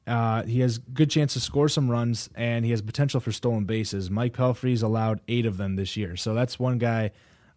Uh, 0.06 0.42
he 0.44 0.60
has 0.60 0.78
good 0.78 1.10
chance 1.10 1.34
to 1.34 1.40
score 1.40 1.68
some 1.68 1.90
runs, 1.90 2.30
and 2.34 2.64
he 2.64 2.70
has 2.70 2.82
potential 2.82 3.20
for 3.20 3.32
stolen 3.32 3.64
bases. 3.64 4.10
Mike 4.10 4.32
Pelfrey's 4.32 4.82
allowed 4.82 5.20
eight 5.28 5.46
of 5.46 5.56
them 5.56 5.76
this 5.76 5.96
year, 5.96 6.16
so 6.16 6.34
that's 6.34 6.58
one 6.58 6.78
guy 6.78 7.10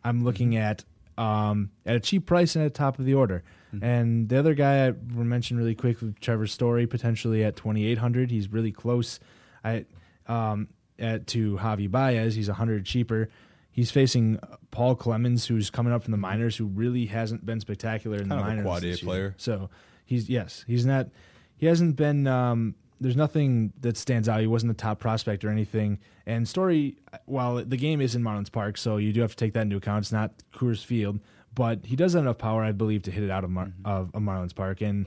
I'm 0.03 0.23
looking 0.23 0.51
mm-hmm. 0.51 0.61
at 0.63 0.83
um, 1.17 1.71
at 1.85 1.95
a 1.95 1.99
cheap 1.99 2.25
price 2.25 2.55
and 2.55 2.65
at 2.65 2.73
the 2.73 2.77
top 2.77 2.99
of 2.99 3.05
the 3.05 3.13
order. 3.13 3.43
Mm-hmm. 3.73 3.83
And 3.83 4.29
the 4.29 4.37
other 4.37 4.53
guy 4.53 4.87
I 4.87 4.91
mentioned 4.91 5.59
really 5.59 5.75
quick 5.75 5.97
Trevor 6.19 6.47
Story, 6.47 6.87
potentially 6.87 7.43
at 7.43 7.55
2,800. 7.55 8.31
He's 8.31 8.51
really 8.51 8.71
close. 8.71 9.19
I 9.63 9.85
um, 10.27 10.67
at, 10.99 11.27
to 11.27 11.57
Javi 11.57 11.89
Baez. 11.89 12.35
He's 12.35 12.47
100 12.47 12.85
cheaper. 12.85 13.29
He's 13.71 13.89
facing 13.89 14.39
Paul 14.69 14.95
Clemens, 14.95 15.47
who's 15.47 15.69
coming 15.69 15.91
up 15.91 16.03
from 16.03 16.11
the 16.11 16.17
minors, 16.17 16.55
who 16.55 16.65
really 16.65 17.07
hasn't 17.07 17.45
been 17.45 17.59
spectacular 17.59 18.17
in 18.17 18.29
kind 18.29 18.31
the 18.31 18.45
minors. 18.45 18.61
A 18.61 18.63
quad 18.63 18.83
A 18.83 18.95
player. 18.97 19.35
So 19.37 19.69
he's 20.05 20.29
yes, 20.29 20.63
he's 20.67 20.85
not 20.85 21.07
he 21.63 21.67
hasn't 21.67 21.95
been. 21.95 22.27
Um, 22.27 22.75
there's 22.99 23.15
nothing 23.15 23.71
that 23.79 23.95
stands 23.95 24.27
out. 24.27 24.41
He 24.41 24.47
wasn't 24.47 24.73
a 24.73 24.75
top 24.75 24.99
prospect 24.99 25.45
or 25.45 25.49
anything. 25.49 25.97
And 26.25 26.45
Story, 26.45 26.97
while 27.25 27.63
the 27.63 27.77
game 27.77 28.01
is 28.01 28.15
in 28.15 28.21
Marlins 28.21 28.51
Park, 28.51 28.77
so 28.77 28.97
you 28.97 29.13
do 29.13 29.21
have 29.21 29.31
to 29.31 29.37
take 29.37 29.53
that 29.53 29.61
into 29.61 29.77
account. 29.77 30.03
It's 30.03 30.11
not 30.11 30.31
Coors 30.53 30.83
Field, 30.83 31.21
but 31.55 31.85
he 31.85 31.95
does 31.95 32.13
have 32.13 32.23
enough 32.23 32.37
power, 32.37 32.63
I 32.63 32.73
believe, 32.73 33.03
to 33.03 33.11
hit 33.11 33.23
it 33.23 33.31
out 33.31 33.45
of, 33.45 33.49
Mar- 33.49 33.67
mm-hmm. 33.67 33.85
of, 33.85 34.11
of 34.13 34.21
Marlins 34.21 34.53
Park. 34.53 34.81
And 34.81 35.05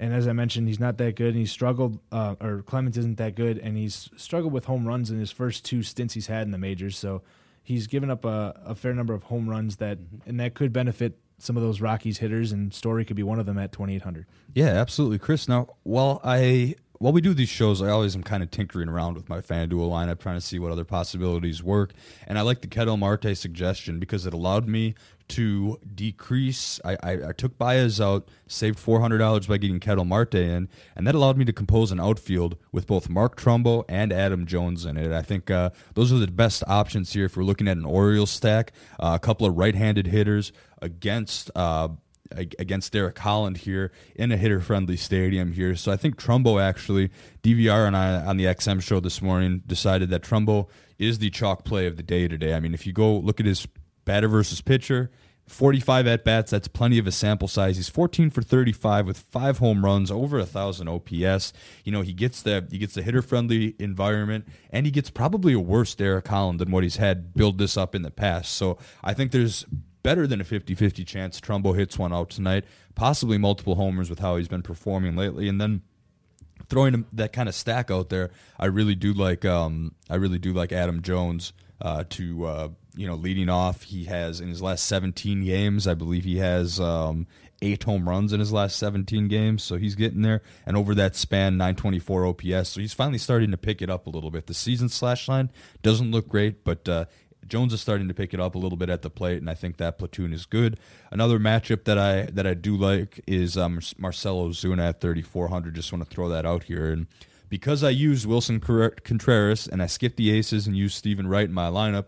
and 0.00 0.12
as 0.12 0.26
I 0.26 0.32
mentioned, 0.32 0.66
he's 0.66 0.80
not 0.80 0.98
that 0.98 1.14
good, 1.14 1.28
and 1.28 1.36
he's 1.36 1.52
struggled. 1.52 2.00
Uh, 2.10 2.34
or 2.40 2.62
Clemens 2.62 2.98
isn't 2.98 3.18
that 3.18 3.36
good, 3.36 3.58
and 3.58 3.76
he's 3.76 4.10
struggled 4.16 4.52
with 4.52 4.64
home 4.64 4.88
runs 4.88 5.08
in 5.08 5.20
his 5.20 5.30
first 5.30 5.64
two 5.64 5.84
stints 5.84 6.14
he's 6.14 6.26
had 6.26 6.42
in 6.42 6.50
the 6.50 6.58
majors. 6.58 6.98
So 6.98 7.22
he's 7.62 7.86
given 7.86 8.10
up 8.10 8.24
a, 8.24 8.60
a 8.64 8.74
fair 8.74 8.92
number 8.92 9.14
of 9.14 9.22
home 9.22 9.48
runs 9.48 9.76
that, 9.76 9.98
mm-hmm. 9.98 10.28
and 10.28 10.40
that 10.40 10.54
could 10.54 10.72
benefit 10.72 11.20
some 11.42 11.56
of 11.56 11.62
those 11.62 11.80
Rockies 11.80 12.18
hitters, 12.18 12.52
and 12.52 12.72
Story 12.72 13.04
could 13.04 13.16
be 13.16 13.22
one 13.22 13.38
of 13.38 13.46
them 13.46 13.58
at 13.58 13.72
2,800. 13.72 14.26
Yeah, 14.54 14.66
absolutely, 14.66 15.18
Chris. 15.18 15.48
Now, 15.48 15.68
while 15.82 16.20
I 16.22 16.76
while 17.02 17.12
we 17.12 17.20
do 17.20 17.34
these 17.34 17.48
shows, 17.48 17.82
I 17.82 17.90
always 17.90 18.14
am 18.14 18.22
kind 18.22 18.44
of 18.44 18.52
tinkering 18.52 18.88
around 18.88 19.14
with 19.14 19.28
my 19.28 19.40
FanDuel 19.40 19.90
lineup, 19.90 20.20
trying 20.20 20.36
to 20.36 20.40
see 20.40 20.60
what 20.60 20.70
other 20.70 20.84
possibilities 20.84 21.60
work. 21.60 21.94
And 22.28 22.38
I 22.38 22.42
like 22.42 22.60
the 22.60 22.68
Ketel 22.68 22.96
Marte 22.96 23.36
suggestion 23.36 23.98
because 23.98 24.24
it 24.24 24.32
allowed 24.32 24.68
me 24.68 24.94
to 25.32 25.78
decrease. 25.94 26.80
I, 26.84 26.96
I, 27.02 27.12
I 27.28 27.32
took 27.32 27.56
Baez 27.58 28.00
out, 28.00 28.28
saved 28.46 28.78
four 28.78 29.00
hundred 29.00 29.18
dollars 29.18 29.46
by 29.46 29.58
getting 29.58 29.80
Ketel 29.80 30.04
Marte 30.04 30.34
in, 30.34 30.68
and 30.94 31.06
that 31.06 31.14
allowed 31.14 31.36
me 31.36 31.44
to 31.44 31.52
compose 31.52 31.90
an 31.90 32.00
outfield 32.00 32.56
with 32.70 32.86
both 32.86 33.08
Mark 33.08 33.36
Trumbo 33.36 33.84
and 33.88 34.12
Adam 34.12 34.46
Jones 34.46 34.84
in 34.84 34.96
it. 34.96 35.12
I 35.12 35.22
think 35.22 35.50
uh, 35.50 35.70
those 35.94 36.12
are 36.12 36.18
the 36.18 36.26
best 36.26 36.62
options 36.66 37.12
here 37.12 37.26
if 37.26 37.36
we're 37.36 37.44
looking 37.44 37.68
at 37.68 37.76
an 37.76 37.84
Orioles 37.84 38.30
stack. 38.30 38.72
Uh, 39.00 39.12
a 39.14 39.18
couple 39.18 39.46
of 39.46 39.56
right-handed 39.56 40.06
hitters 40.06 40.52
against. 40.80 41.50
Uh, 41.54 41.88
against 42.58 42.94
Derek 42.94 43.18
Holland 43.18 43.58
here 43.58 43.92
in 44.16 44.32
a 44.32 44.38
hitter-friendly 44.38 44.96
stadium 44.96 45.52
here. 45.52 45.76
So 45.76 45.92
I 45.92 45.98
think 45.98 46.16
Trumbo 46.16 46.62
actually 46.62 47.10
DVR 47.42 47.86
and 47.86 47.94
I 47.94 48.24
on 48.24 48.38
the 48.38 48.46
XM 48.46 48.80
show 48.80 49.00
this 49.00 49.20
morning 49.20 49.62
decided 49.66 50.08
that 50.08 50.22
Trumbo 50.22 50.66
is 50.98 51.18
the 51.18 51.28
chalk 51.28 51.62
play 51.62 51.86
of 51.86 51.98
the 51.98 52.02
day 52.02 52.28
today. 52.28 52.54
I 52.54 52.60
mean, 52.60 52.72
if 52.72 52.86
you 52.86 52.94
go 52.94 53.18
look 53.18 53.38
at 53.38 53.44
his 53.44 53.66
batter 54.06 54.28
versus 54.28 54.60
pitcher, 54.60 55.10
45 55.52 56.06
at 56.06 56.24
bats. 56.24 56.50
That's 56.50 56.68
plenty 56.68 56.98
of 56.98 57.06
a 57.06 57.12
sample 57.12 57.48
size. 57.48 57.76
He's 57.76 57.88
14 57.88 58.30
for 58.30 58.42
35 58.42 59.06
with 59.06 59.18
five 59.18 59.58
home 59.58 59.84
runs, 59.84 60.10
over 60.10 60.38
a 60.38 60.46
thousand 60.46 60.88
OPS. 60.88 61.52
You 61.84 61.92
know 61.92 62.00
he 62.00 62.12
gets 62.12 62.42
the 62.42 62.66
he 62.70 62.78
gets 62.78 62.94
the 62.94 63.02
hitter 63.02 63.22
friendly 63.22 63.74
environment, 63.78 64.48
and 64.70 64.86
he 64.86 64.92
gets 64.92 65.10
probably 65.10 65.52
a 65.52 65.60
worse 65.60 65.94
Derek 65.94 66.26
Holland 66.26 66.58
than 66.58 66.70
what 66.70 66.82
he's 66.82 66.96
had 66.96 67.34
build 67.34 67.58
this 67.58 67.76
up 67.76 67.94
in 67.94 68.02
the 68.02 68.10
past. 68.10 68.52
So 68.52 68.78
I 69.04 69.14
think 69.14 69.30
there's 69.32 69.64
better 70.02 70.26
than 70.26 70.40
a 70.40 70.44
50-50 70.44 71.06
chance 71.06 71.40
Trumbo 71.40 71.76
hits 71.76 71.96
one 71.96 72.12
out 72.12 72.30
tonight, 72.30 72.64
possibly 72.96 73.38
multiple 73.38 73.76
homers 73.76 74.10
with 74.10 74.18
how 74.18 74.36
he's 74.36 74.48
been 74.48 74.62
performing 74.62 75.14
lately, 75.14 75.48
and 75.48 75.60
then 75.60 75.82
throwing 76.68 77.04
that 77.12 77.32
kind 77.32 77.48
of 77.48 77.54
stack 77.54 77.90
out 77.90 78.08
there. 78.08 78.30
I 78.58 78.66
really 78.66 78.94
do 78.94 79.12
like 79.12 79.44
um, 79.44 79.94
I 80.08 80.16
really 80.16 80.38
do 80.38 80.52
like 80.52 80.72
Adam 80.72 81.02
Jones 81.02 81.52
uh, 81.80 82.04
to 82.10 82.44
uh, 82.46 82.68
you 82.94 83.06
know 83.06 83.14
leading 83.14 83.48
off. 83.48 83.82
He 83.82 84.04
has 84.04 84.40
in 84.40 84.48
his 84.48 84.62
last 84.62 84.86
17 84.86 85.44
games, 85.44 85.86
I 85.86 85.94
believe 85.94 86.24
he 86.24 86.38
has 86.38 86.80
um, 86.80 87.26
eight 87.60 87.84
home 87.84 88.08
runs 88.08 88.32
in 88.32 88.40
his 88.40 88.52
last 88.52 88.76
17 88.76 89.28
games, 89.28 89.62
so 89.62 89.76
he's 89.76 89.94
getting 89.94 90.22
there. 90.22 90.42
And 90.66 90.76
over 90.76 90.94
that 90.94 91.16
span, 91.16 91.56
924 91.56 92.26
OPS, 92.26 92.68
so 92.68 92.80
he's 92.80 92.92
finally 92.92 93.18
starting 93.18 93.50
to 93.50 93.56
pick 93.56 93.80
it 93.80 93.90
up 93.90 94.06
a 94.06 94.10
little 94.10 94.30
bit. 94.30 94.46
The 94.46 94.54
season 94.54 94.88
slash 94.88 95.28
line 95.28 95.50
doesn't 95.82 96.10
look 96.10 96.28
great, 96.28 96.64
but 96.64 96.88
uh, 96.88 97.04
Jones 97.46 97.72
is 97.72 97.80
starting 97.80 98.08
to 98.08 98.14
pick 98.14 98.34
it 98.34 98.40
up 98.40 98.54
a 98.54 98.58
little 98.58 98.78
bit 98.78 98.90
at 98.90 99.02
the 99.02 99.10
plate, 99.10 99.38
and 99.38 99.48
I 99.48 99.54
think 99.54 99.76
that 99.76 99.98
platoon 99.98 100.32
is 100.32 100.46
good. 100.46 100.78
Another 101.10 101.38
matchup 101.38 101.84
that 101.84 101.98
I 101.98 102.22
that 102.32 102.46
I 102.46 102.54
do 102.54 102.76
like 102.76 103.20
is 103.26 103.56
um, 103.56 103.80
Marcell 103.96 104.48
Ozuna 104.48 104.90
at 104.90 105.00
3400. 105.00 105.74
Just 105.74 105.92
want 105.92 106.04
to 106.04 106.10
throw 106.10 106.28
that 106.28 106.44
out 106.44 106.64
here 106.64 106.92
and 106.92 107.06
because 107.52 107.84
I 107.84 107.90
used 107.90 108.26
Willson 108.26 108.62
Contreras 109.04 109.68
and 109.68 109.82
I 109.82 109.86
skipped 109.86 110.16
the 110.16 110.30
aces 110.30 110.66
and 110.66 110.74
used 110.74 110.96
Steven 110.96 111.26
Wright 111.26 111.44
in 111.44 111.52
my 111.52 111.68
lineup, 111.68 112.06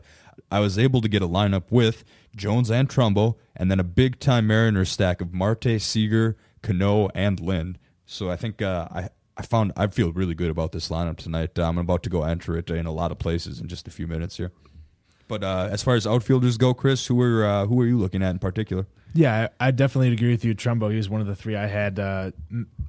I 0.50 0.60
was 0.60 0.78
able 0.78 1.00
to 1.00 1.08
get 1.08 1.22
a 1.22 1.28
lineup 1.28 1.64
with 1.70 2.04
Jones 2.34 2.70
and 2.70 2.88
Trumbo, 2.88 3.36
and 3.56 3.70
then 3.70 3.80
a 3.80 3.84
big 3.84 4.18
time 4.18 4.46
Mariners 4.46 4.90
stack 4.90 5.20
of 5.20 5.32
Marte, 5.32 5.80
Seager, 5.80 6.36
Cano, 6.62 7.08
and 7.14 7.40
Lind. 7.40 7.78
So 8.06 8.30
I 8.30 8.36
think 8.36 8.62
uh, 8.62 8.88
I 8.90 9.08
I 9.36 9.42
found 9.42 9.72
I 9.76 9.86
feel 9.88 10.12
really 10.12 10.34
good 10.34 10.50
about 10.50 10.72
this 10.72 10.88
lineup 10.88 11.16
tonight. 11.16 11.58
I'm 11.58 11.78
about 11.78 12.02
to 12.04 12.10
go 12.10 12.22
enter 12.22 12.56
it 12.56 12.70
in 12.70 12.86
a 12.86 12.92
lot 12.92 13.10
of 13.10 13.18
places 13.18 13.60
in 13.60 13.68
just 13.68 13.88
a 13.88 13.90
few 13.90 14.06
minutes 14.06 14.36
here. 14.36 14.52
But 15.26 15.42
uh, 15.42 15.68
as 15.70 15.82
far 15.82 15.94
as 15.94 16.06
outfielders 16.06 16.58
go, 16.58 16.74
Chris, 16.74 17.06
who 17.06 17.20
are 17.20 17.44
uh, 17.44 17.66
who 17.66 17.80
are 17.80 17.86
you 17.86 17.98
looking 17.98 18.22
at 18.22 18.30
in 18.30 18.38
particular? 18.38 18.86
Yeah, 19.16 19.48
I, 19.60 19.70
definitely 19.70 20.12
agree 20.12 20.32
with 20.32 20.44
you. 20.44 20.56
Trumbo, 20.56 20.90
he 20.90 20.96
was 20.96 21.08
one 21.08 21.20
of 21.20 21.28
the 21.28 21.36
three 21.36 21.54
I 21.54 21.68
had 21.68 22.00
uh, 22.00 22.32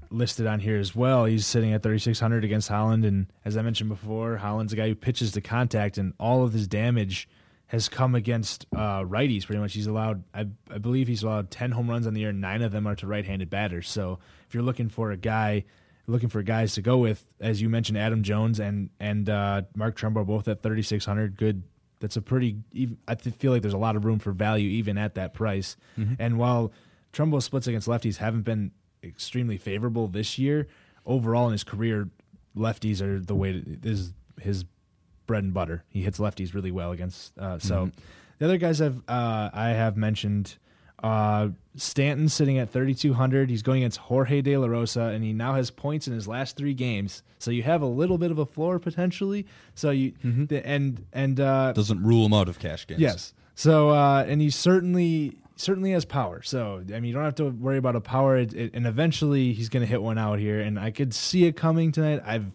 listed 0.09 0.47
on 0.47 0.59
here 0.59 0.77
as 0.77 0.95
well. 0.95 1.25
He's 1.25 1.45
sitting 1.45 1.71
at 1.73 1.83
3,600 1.83 2.43
against 2.43 2.67
Holland. 2.67 3.05
And 3.05 3.27
as 3.45 3.55
I 3.57 3.61
mentioned 3.61 3.89
before, 3.91 4.37
Holland's 4.37 4.73
a 4.73 4.75
guy 4.75 4.87
who 4.87 4.95
pitches 4.95 5.33
to 5.33 5.41
contact, 5.41 5.99
and 5.99 6.13
all 6.19 6.43
of 6.43 6.51
his 6.51 6.67
damage 6.67 7.29
has 7.67 7.89
come 7.89 8.15
against 8.15 8.65
uh, 8.75 9.01
righties 9.03 9.45
pretty 9.45 9.61
much. 9.61 9.73
He's 9.75 9.85
allowed, 9.85 10.23
I, 10.33 10.47
I, 10.71 10.79
believe 10.79 11.07
he's 11.07 11.21
allowed 11.21 11.51
10 11.51 11.71
home 11.71 11.89
runs 11.89 12.07
on 12.07 12.15
the 12.15 12.21
year, 12.21 12.31
nine 12.31 12.63
of 12.63 12.71
them 12.71 12.87
are 12.87 12.95
to 12.95 13.07
right 13.07 13.25
handed 13.25 13.51
batters. 13.51 13.87
So 13.87 14.17
if 14.47 14.55
you're 14.55 14.63
looking 14.63 14.89
for 14.89 15.11
a 15.11 15.17
guy, 15.17 15.65
looking 16.07 16.29
for 16.29 16.41
guys 16.41 16.73
to 16.73 16.81
go 16.81 16.97
with, 16.97 17.23
as 17.39 17.61
you 17.61 17.69
mentioned, 17.69 17.99
Adam 17.99 18.23
Jones 18.23 18.59
and, 18.59 18.89
and 18.99 19.29
uh, 19.29 19.63
Mark 19.75 19.95
Trumbo 19.95 20.25
both 20.25 20.47
at 20.47 20.63
3,600, 20.63 21.35
good 21.37 21.63
that's 21.99 22.17
a 22.17 22.21
pretty. 22.21 22.57
I 23.07 23.15
feel 23.15 23.51
like 23.51 23.61
there's 23.61 23.73
a 23.73 23.77
lot 23.79 23.95
of 23.95 24.05
room 24.05 24.19
for 24.19 24.31
value 24.31 24.69
even 24.69 24.97
at 24.97 25.15
that 25.15 25.33
price. 25.33 25.77
Mm-hmm. 25.97 26.13
And 26.19 26.37
while 26.37 26.71
Trumbo 27.13 27.41
splits 27.41 27.67
against 27.67 27.87
lefties 27.87 28.17
haven't 28.17 28.43
been 28.43 28.71
extremely 29.03 29.57
favorable 29.57 30.07
this 30.07 30.37
year, 30.37 30.67
overall 31.05 31.47
in 31.47 31.51
his 31.53 31.63
career, 31.63 32.09
lefties 32.55 33.01
are 33.01 33.19
the 33.19 33.35
way 33.35 33.53
to, 33.53 33.77
is 33.83 34.13
his 34.41 34.65
bread 35.25 35.43
and 35.43 35.53
butter. 35.53 35.83
He 35.89 36.01
hits 36.01 36.19
lefties 36.19 36.53
really 36.53 36.71
well 36.71 36.91
against. 36.91 37.37
Uh, 37.37 37.59
so 37.59 37.87
mm-hmm. 37.87 37.99
the 38.39 38.45
other 38.45 38.57
guys 38.57 38.81
I've 38.81 38.97
uh, 39.07 39.49
I 39.53 39.69
have 39.69 39.97
mentioned 39.97 40.57
uh, 41.03 41.49
Stanton 41.75 42.29
sitting 42.29 42.57
at 42.57 42.69
3,200. 42.69 43.49
He's 43.49 43.61
going 43.61 43.81
against 43.81 43.97
Jorge 43.97 44.41
De 44.41 44.57
La 44.57 44.67
Rosa, 44.67 45.01
and 45.01 45.23
he 45.23 45.33
now 45.33 45.55
has 45.55 45.69
points 45.69 46.07
in 46.07 46.13
his 46.13 46.27
last 46.27 46.55
three 46.55 46.73
games. 46.73 47.23
So 47.39 47.51
you 47.51 47.63
have 47.63 47.81
a 47.81 47.87
little 47.87 48.17
bit 48.17 48.31
of 48.31 48.39
a 48.39 48.45
floor 48.45 48.79
potentially. 48.79 49.45
So 49.75 49.91
you 49.91 50.13
mm-hmm. 50.23 50.45
the, 50.45 50.65
and 50.65 51.05
and 51.13 51.39
uh, 51.39 51.73
doesn't 51.73 52.01
rule 52.03 52.25
him 52.25 52.33
out 52.33 52.47
of 52.47 52.59
cash 52.59 52.87
games. 52.87 53.01
Yes. 53.01 53.33
So 53.55 53.89
uh, 53.89 54.25
and 54.27 54.41
he 54.41 54.49
certainly 54.49 55.37
certainly 55.57 55.91
has 55.91 56.05
power. 56.05 56.41
So 56.41 56.83
I 56.87 56.93
mean, 56.93 57.05
you 57.05 57.13
don't 57.13 57.23
have 57.23 57.35
to 57.35 57.49
worry 57.49 57.77
about 57.77 57.95
a 57.95 58.01
power. 58.01 58.37
It, 58.37 58.53
it, 58.53 58.73
and 58.73 58.87
eventually, 58.87 59.53
he's 59.53 59.69
going 59.69 59.81
to 59.81 59.87
hit 59.87 60.01
one 60.01 60.17
out 60.17 60.39
here, 60.39 60.61
and 60.61 60.79
I 60.79 60.91
could 60.91 61.13
see 61.13 61.45
it 61.45 61.57
coming 61.57 61.91
tonight. 61.91 62.21
I've 62.25 62.51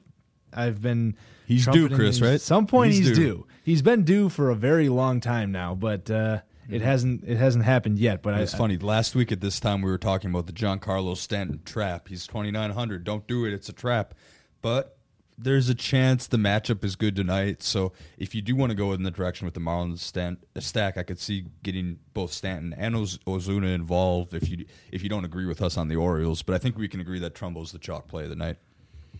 I've 0.53 0.81
been. 0.81 1.16
He's 1.46 1.66
due, 1.66 1.88
Chris. 1.88 2.20
Right? 2.20 2.40
Some 2.40 2.66
point 2.66 2.92
he's, 2.92 3.09
he's 3.09 3.16
due. 3.18 3.24
due. 3.24 3.46
He's 3.64 3.83
been 3.83 4.05
due 4.05 4.29
for 4.29 4.50
a 4.50 4.55
very 4.55 4.88
long 4.88 5.20
time 5.20 5.53
now, 5.53 5.74
but. 5.74 6.11
Uh, 6.11 6.40
It 6.72 6.83
hasn't 6.83 7.24
it 7.26 7.37
hasn't 7.37 7.64
happened 7.64 7.98
yet. 7.98 8.22
But 8.22 8.38
it's 8.40 8.54
I, 8.54 8.59
funny. 8.59 8.78
Last 8.78 9.14
week 9.14 9.33
at 9.33 9.40
this 9.40 9.61
time, 9.61 9.83
we 9.83 9.90
were 9.90 9.98
talking 9.98 10.30
about 10.30 10.46
the 10.46 10.52
Giancarlo 10.52 11.16
Stanton 11.16 11.61
trap. 11.64 12.09
He's 12.09 12.26
twenty 12.26 12.50
nine 12.50 12.70
hundred. 12.70 13.04
Don't 13.04 13.26
do 13.26 13.44
it. 13.44 13.52
It's 13.52 13.68
a 13.68 13.72
trap. 13.72 14.14
But 14.62 14.96
there's 15.42 15.68
a 15.70 15.74
chance 15.74 16.26
the 16.26 16.37
matchup 16.37 16.85
is 16.85 16.96
good 16.96 17.16
tonight. 17.16 17.62
So 17.62 17.92
if 18.18 18.35
you 18.35 18.42
do 18.42 18.54
want 18.54 18.70
to 18.70 18.76
go 18.76 18.92
in 18.92 19.02
the 19.02 19.11
direction 19.11 19.46
with 19.46 19.54
the 19.54 19.61
Marlins 19.61 20.00
stand, 20.00 20.37
stack, 20.59 20.98
I 20.98 21.02
could 21.02 21.18
see 21.18 21.46
getting 21.62 21.98
both 22.12 22.33
Stanton 22.33 22.74
and 22.76 22.94
Oz- 22.94 23.18
Ozuna 23.26 23.74
involved. 23.74 24.35
If 24.35 24.50
you 24.50 24.66
if 24.92 25.02
you 25.02 25.09
don't 25.09 25.24
agree 25.24 25.46
with 25.46 25.62
us 25.62 25.76
on 25.76 25.88
the 25.88 25.96
Orioles, 25.96 26.42
but 26.42 26.54
I 26.54 26.59
think 26.59 26.76
we 26.76 26.88
can 26.88 27.00
agree 27.00 27.20
that 27.20 27.35
Trumbo's 27.35 27.72
the 27.72 27.78
chalk 27.78 28.06
play 28.06 28.24
of 28.24 28.30
the 28.30 28.37
night. 28.37 28.59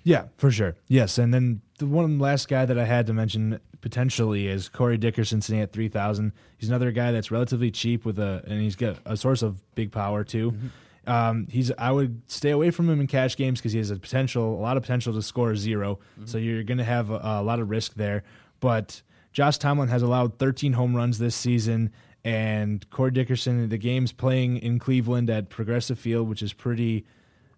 Yeah, 0.03 0.25
for 0.37 0.51
sure. 0.51 0.77
Yes, 0.89 1.19
and 1.19 1.33
then 1.33 1.61
the 1.79 1.87
one 1.87 2.19
last 2.19 2.49
guy 2.49 2.65
that 2.65 2.79
I 2.79 2.85
had 2.85 3.07
to 3.07 3.13
mention 3.13 3.61
potentially 3.81 4.47
is 4.47 4.69
Corey 4.69 4.99
Dickerson 4.99 5.41
sitting 5.41 5.61
at 5.61 5.73
three 5.73 5.89
thousand. 5.89 6.33
He's 6.59 6.69
another 6.69 6.91
guy 6.91 7.13
that's 7.13 7.31
relatively 7.31 7.71
cheap 7.71 8.05
with 8.05 8.19
a, 8.19 8.43
and 8.47 8.61
he's 8.61 8.77
got 8.77 8.99
a 9.05 9.17
source 9.17 9.43
of 9.43 9.59
big 9.75 9.93
power 9.93 10.25
too. 10.25 10.53
Mm-hmm. 10.53 10.67
Um, 11.07 11.47
he's 11.51 11.73
I 11.79 11.91
would 11.91 12.23
stay 12.31 12.51
away 12.51 12.71
from 12.71 12.89
him 12.89 13.01
in 13.01 13.07
cash 13.07 13.37
games 13.37 13.59
because 13.59 13.73
he 13.73 13.79
has 13.79 13.91
a 13.91 13.97
potential, 13.97 14.55
a 14.55 14.61
lot 14.61 14.77
of 14.77 14.83
potential 14.83 15.13
to 15.15 15.23
score 15.23 15.57
0 15.57 15.97
mm-hmm. 15.97 16.27
So 16.27 16.39
you're 16.39 16.63
going 16.63 16.79
to 16.79 16.85
have 16.85 17.11
a, 17.11 17.21
a, 17.23 17.43
lot 17.43 17.59
of 17.59 17.71
risk 17.71 17.95
there. 17.95 18.23
But 18.61 19.03
Josh 19.33 19.59
Tomlin 19.59 19.89
has 19.89 20.03
allowed 20.03 20.39
13 20.39 20.75
home 20.75 20.95
runs 20.95 21.19
this 21.19 21.35
season, 21.35 21.93
and 22.23 22.89
Corey 22.91 23.11
Dickerson, 23.11 23.69
the 23.69 23.79
game's 23.79 24.13
playing 24.13 24.59
in 24.59 24.79
Cleveland 24.79 25.31
at 25.31 25.49
Progressive 25.49 25.99
Field, 25.99 26.29
which 26.29 26.43
is 26.43 26.53
pretty 26.53 27.07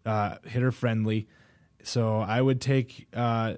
uh, 0.07 0.37
hitter 0.45 0.71
friendly. 0.71 1.27
So 1.83 2.19
I 2.19 2.41
would 2.41 2.61
take 2.61 3.09
uh, 3.15 3.55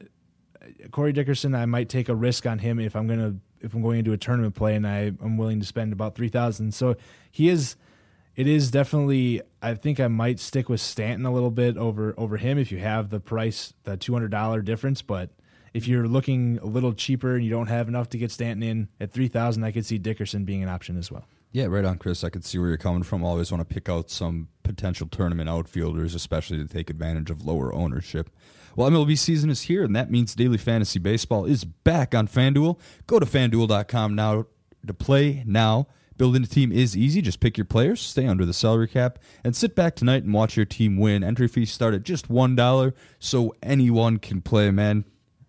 Corey 0.90 1.12
Dickerson. 1.12 1.54
I 1.54 1.66
might 1.66 1.88
take 1.88 2.08
a 2.08 2.14
risk 2.14 2.46
on 2.46 2.58
him 2.58 2.78
if 2.78 2.96
I'm 2.96 3.06
gonna 3.06 3.36
if 3.60 3.74
I'm 3.74 3.82
going 3.82 3.98
into 3.98 4.12
a 4.12 4.18
tournament 4.18 4.54
play, 4.54 4.74
and 4.74 4.86
I, 4.86 5.12
I'm 5.22 5.36
willing 5.36 5.60
to 5.60 5.66
spend 5.66 5.92
about 5.92 6.14
three 6.14 6.28
thousand. 6.28 6.74
So 6.74 6.96
he 7.30 7.48
is 7.48 7.76
it 8.36 8.46
is 8.46 8.70
definitely. 8.70 9.42
I 9.62 9.74
think 9.74 10.00
I 10.00 10.08
might 10.08 10.40
stick 10.40 10.68
with 10.68 10.80
Stanton 10.80 11.24
a 11.24 11.32
little 11.32 11.50
bit 11.50 11.76
over 11.76 12.14
over 12.18 12.36
him 12.36 12.58
if 12.58 12.72
you 12.72 12.78
have 12.78 13.10
the 13.10 13.20
price, 13.20 13.72
the 13.84 13.96
two 13.96 14.12
hundred 14.12 14.30
dollar 14.30 14.60
difference. 14.60 15.02
But 15.02 15.30
if 15.72 15.86
you're 15.86 16.08
looking 16.08 16.58
a 16.58 16.66
little 16.66 16.92
cheaper 16.92 17.36
and 17.36 17.44
you 17.44 17.50
don't 17.50 17.68
have 17.68 17.88
enough 17.88 18.08
to 18.10 18.18
get 18.18 18.30
Stanton 18.30 18.62
in 18.62 18.88
at 19.00 19.12
three 19.12 19.28
thousand, 19.28 19.64
I 19.64 19.72
could 19.72 19.86
see 19.86 19.98
Dickerson 19.98 20.44
being 20.44 20.62
an 20.62 20.68
option 20.68 20.98
as 20.98 21.10
well. 21.10 21.26
Yeah, 21.54 21.66
right 21.66 21.84
on, 21.84 21.98
Chris. 21.98 22.24
I 22.24 22.30
could 22.30 22.44
see 22.44 22.58
where 22.58 22.66
you're 22.66 22.76
coming 22.76 23.04
from. 23.04 23.22
Always 23.22 23.52
want 23.52 23.60
to 23.60 23.74
pick 23.74 23.88
out 23.88 24.10
some 24.10 24.48
potential 24.64 25.06
tournament 25.06 25.48
outfielders, 25.48 26.12
especially 26.12 26.58
to 26.58 26.66
take 26.66 26.90
advantage 26.90 27.30
of 27.30 27.46
lower 27.46 27.72
ownership. 27.72 28.28
Well, 28.74 28.90
MLB 28.90 29.16
season 29.16 29.50
is 29.50 29.62
here, 29.62 29.84
and 29.84 29.94
that 29.94 30.10
means 30.10 30.34
daily 30.34 30.58
fantasy 30.58 30.98
baseball 30.98 31.44
is 31.44 31.64
back 31.64 32.12
on 32.12 32.26
FanDuel. 32.26 32.80
Go 33.06 33.20
to 33.20 33.24
fanduel.com 33.24 34.16
now 34.16 34.46
to 34.84 34.92
play 34.92 35.44
now. 35.46 35.86
Building 36.16 36.42
a 36.42 36.46
team 36.48 36.72
is 36.72 36.96
easy. 36.96 37.22
Just 37.22 37.38
pick 37.38 37.56
your 37.56 37.66
players, 37.66 38.00
stay 38.00 38.26
under 38.26 38.44
the 38.44 38.52
salary 38.52 38.88
cap, 38.88 39.20
and 39.44 39.54
sit 39.54 39.76
back 39.76 39.94
tonight 39.94 40.24
and 40.24 40.34
watch 40.34 40.56
your 40.56 40.66
team 40.66 40.96
win. 40.96 41.22
Entry 41.22 41.46
fees 41.46 41.70
start 41.70 41.94
at 41.94 42.02
just 42.02 42.28
$1, 42.28 42.92
so 43.20 43.54
anyone 43.62 44.18
can 44.18 44.40
play, 44.40 44.72
man. 44.72 45.04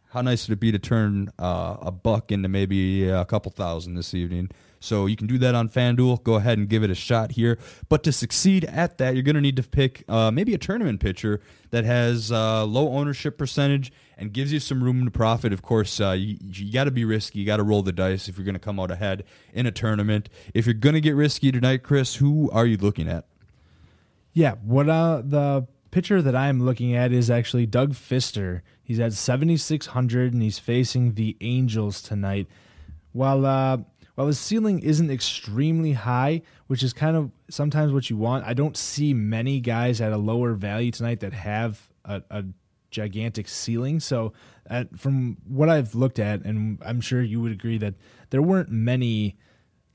How 0.10 0.22
nice 0.22 0.48
would 0.48 0.54
it 0.54 0.60
be 0.60 0.72
to 0.72 0.80
turn 0.80 1.30
uh, 1.40 1.78
a 1.82 1.92
buck 1.92 2.32
into 2.32 2.48
maybe 2.48 3.10
a 3.10 3.26
couple 3.26 3.52
thousand 3.52 3.96
this 3.96 4.14
evening? 4.14 4.52
So 4.86 5.08
you 5.08 5.16
can 5.16 5.28
do 5.28 5.38
that 5.40 5.56
on 5.56 5.68
FanDuel. 5.70 6.24
Go 6.24 6.36
ahead 6.36 6.58
and 6.58 6.70
give 6.70 6.84
it 6.84 6.90
a 6.90 6.96
shot 6.96 7.32
here. 7.32 7.58
But 7.90 8.04
to 8.04 8.12
succeed 8.12 8.66
at 8.66 8.98
that, 9.00 9.16
you're 9.16 9.24
going 9.24 9.36
to 9.36 9.42
need 9.42 9.56
to 9.58 9.64
pick 9.64 10.04
uh, 10.08 10.32
maybe 10.32 10.54
a 10.54 10.58
tournament 10.58 11.00
pitcher 11.00 11.42
that 11.72 11.84
has 11.86 12.32
uh, 12.32 12.66
low 12.66 12.90
ownership 12.90 13.38
percentage 13.38 13.92
and 14.18 14.32
gives 14.32 14.54
you 14.54 14.60
some 14.60 14.84
room 14.84 15.04
to 15.04 15.12
profit. 15.12 15.52
Of 15.52 15.62
course, 15.62 16.00
uh, 16.00 16.12
you, 16.12 16.38
you 16.40 16.72
got 16.72 16.86
to 16.86 16.92
be 16.92 17.04
risky. 17.04 17.40
You 17.40 17.46
got 17.46 17.58
to 17.58 17.64
roll 17.64 17.82
the 17.82 17.92
dice 17.92 18.30
if 18.30 18.38
you're 18.38 18.46
going 18.46 18.54
to 18.54 18.60
come 18.60 18.80
out 18.80 18.92
ahead 18.92 19.24
in 19.54 19.66
a 19.66 19.72
tournament. 19.72 20.30
If 20.54 20.66
you're 20.66 20.74
going 20.74 20.96
to 20.96 21.02
get 21.02 21.16
risky 21.16 21.52
tonight, 21.52 21.84
Chris, 21.84 22.16
who 22.16 22.50
are 22.52 22.66
you 22.66 22.78
looking 22.78 23.08
at? 23.08 23.26
Yeah, 24.34 24.56
what 24.64 24.90
uh, 24.90 25.22
the 25.26 25.68
pitcher 25.92 26.22
that 26.22 26.36
I'm 26.36 26.62
looking 26.62 26.94
at 26.94 27.12
is 27.12 27.30
actually 27.30 27.66
Doug 27.66 27.94
Fister. 27.94 28.62
He's 28.84 29.00
at 29.00 29.14
7,600 29.14 30.34
and 30.34 30.44
he's 30.44 30.60
facing 30.60 31.14
the 31.14 31.38
Angels 31.42 32.02
tonight. 32.02 32.48
While 33.14 33.46
uh, 33.46 33.78
while 34.16 34.28
his 34.28 34.40
ceiling 34.40 34.80
isn't 34.80 35.12
extremely 35.12 35.94
high, 35.94 36.42
which 36.68 36.84
is 36.84 36.94
kind 36.94 37.16
of 37.16 37.32
sometimes 37.50 37.92
what 37.92 38.10
you 38.10 38.18
want, 38.18 38.46
I 38.46 38.54
don't 38.54 38.76
see 38.76 39.14
many 39.14 39.60
guys 39.60 40.02
at 40.02 40.12
a 40.12 40.18
lower 40.18 40.54
value 40.54 40.92
tonight 40.92 41.20
that 41.20 41.34
have 41.34 41.90
a, 42.06 42.24
a 42.30 42.46
gigantic 42.92 43.48
ceiling. 43.48 44.00
So, 44.00 44.34
at, 44.68 44.98
from 44.98 45.38
what 45.48 45.70
I've 45.70 45.94
looked 45.94 46.18
at, 46.18 46.44
and 46.44 46.80
I'm 46.84 47.02
sure 47.02 47.22
you 47.22 47.42
would 47.42 47.52
agree 47.52 47.78
that 47.78 47.96
there 48.30 48.42
weren't 48.42 48.72
many 48.72 49.38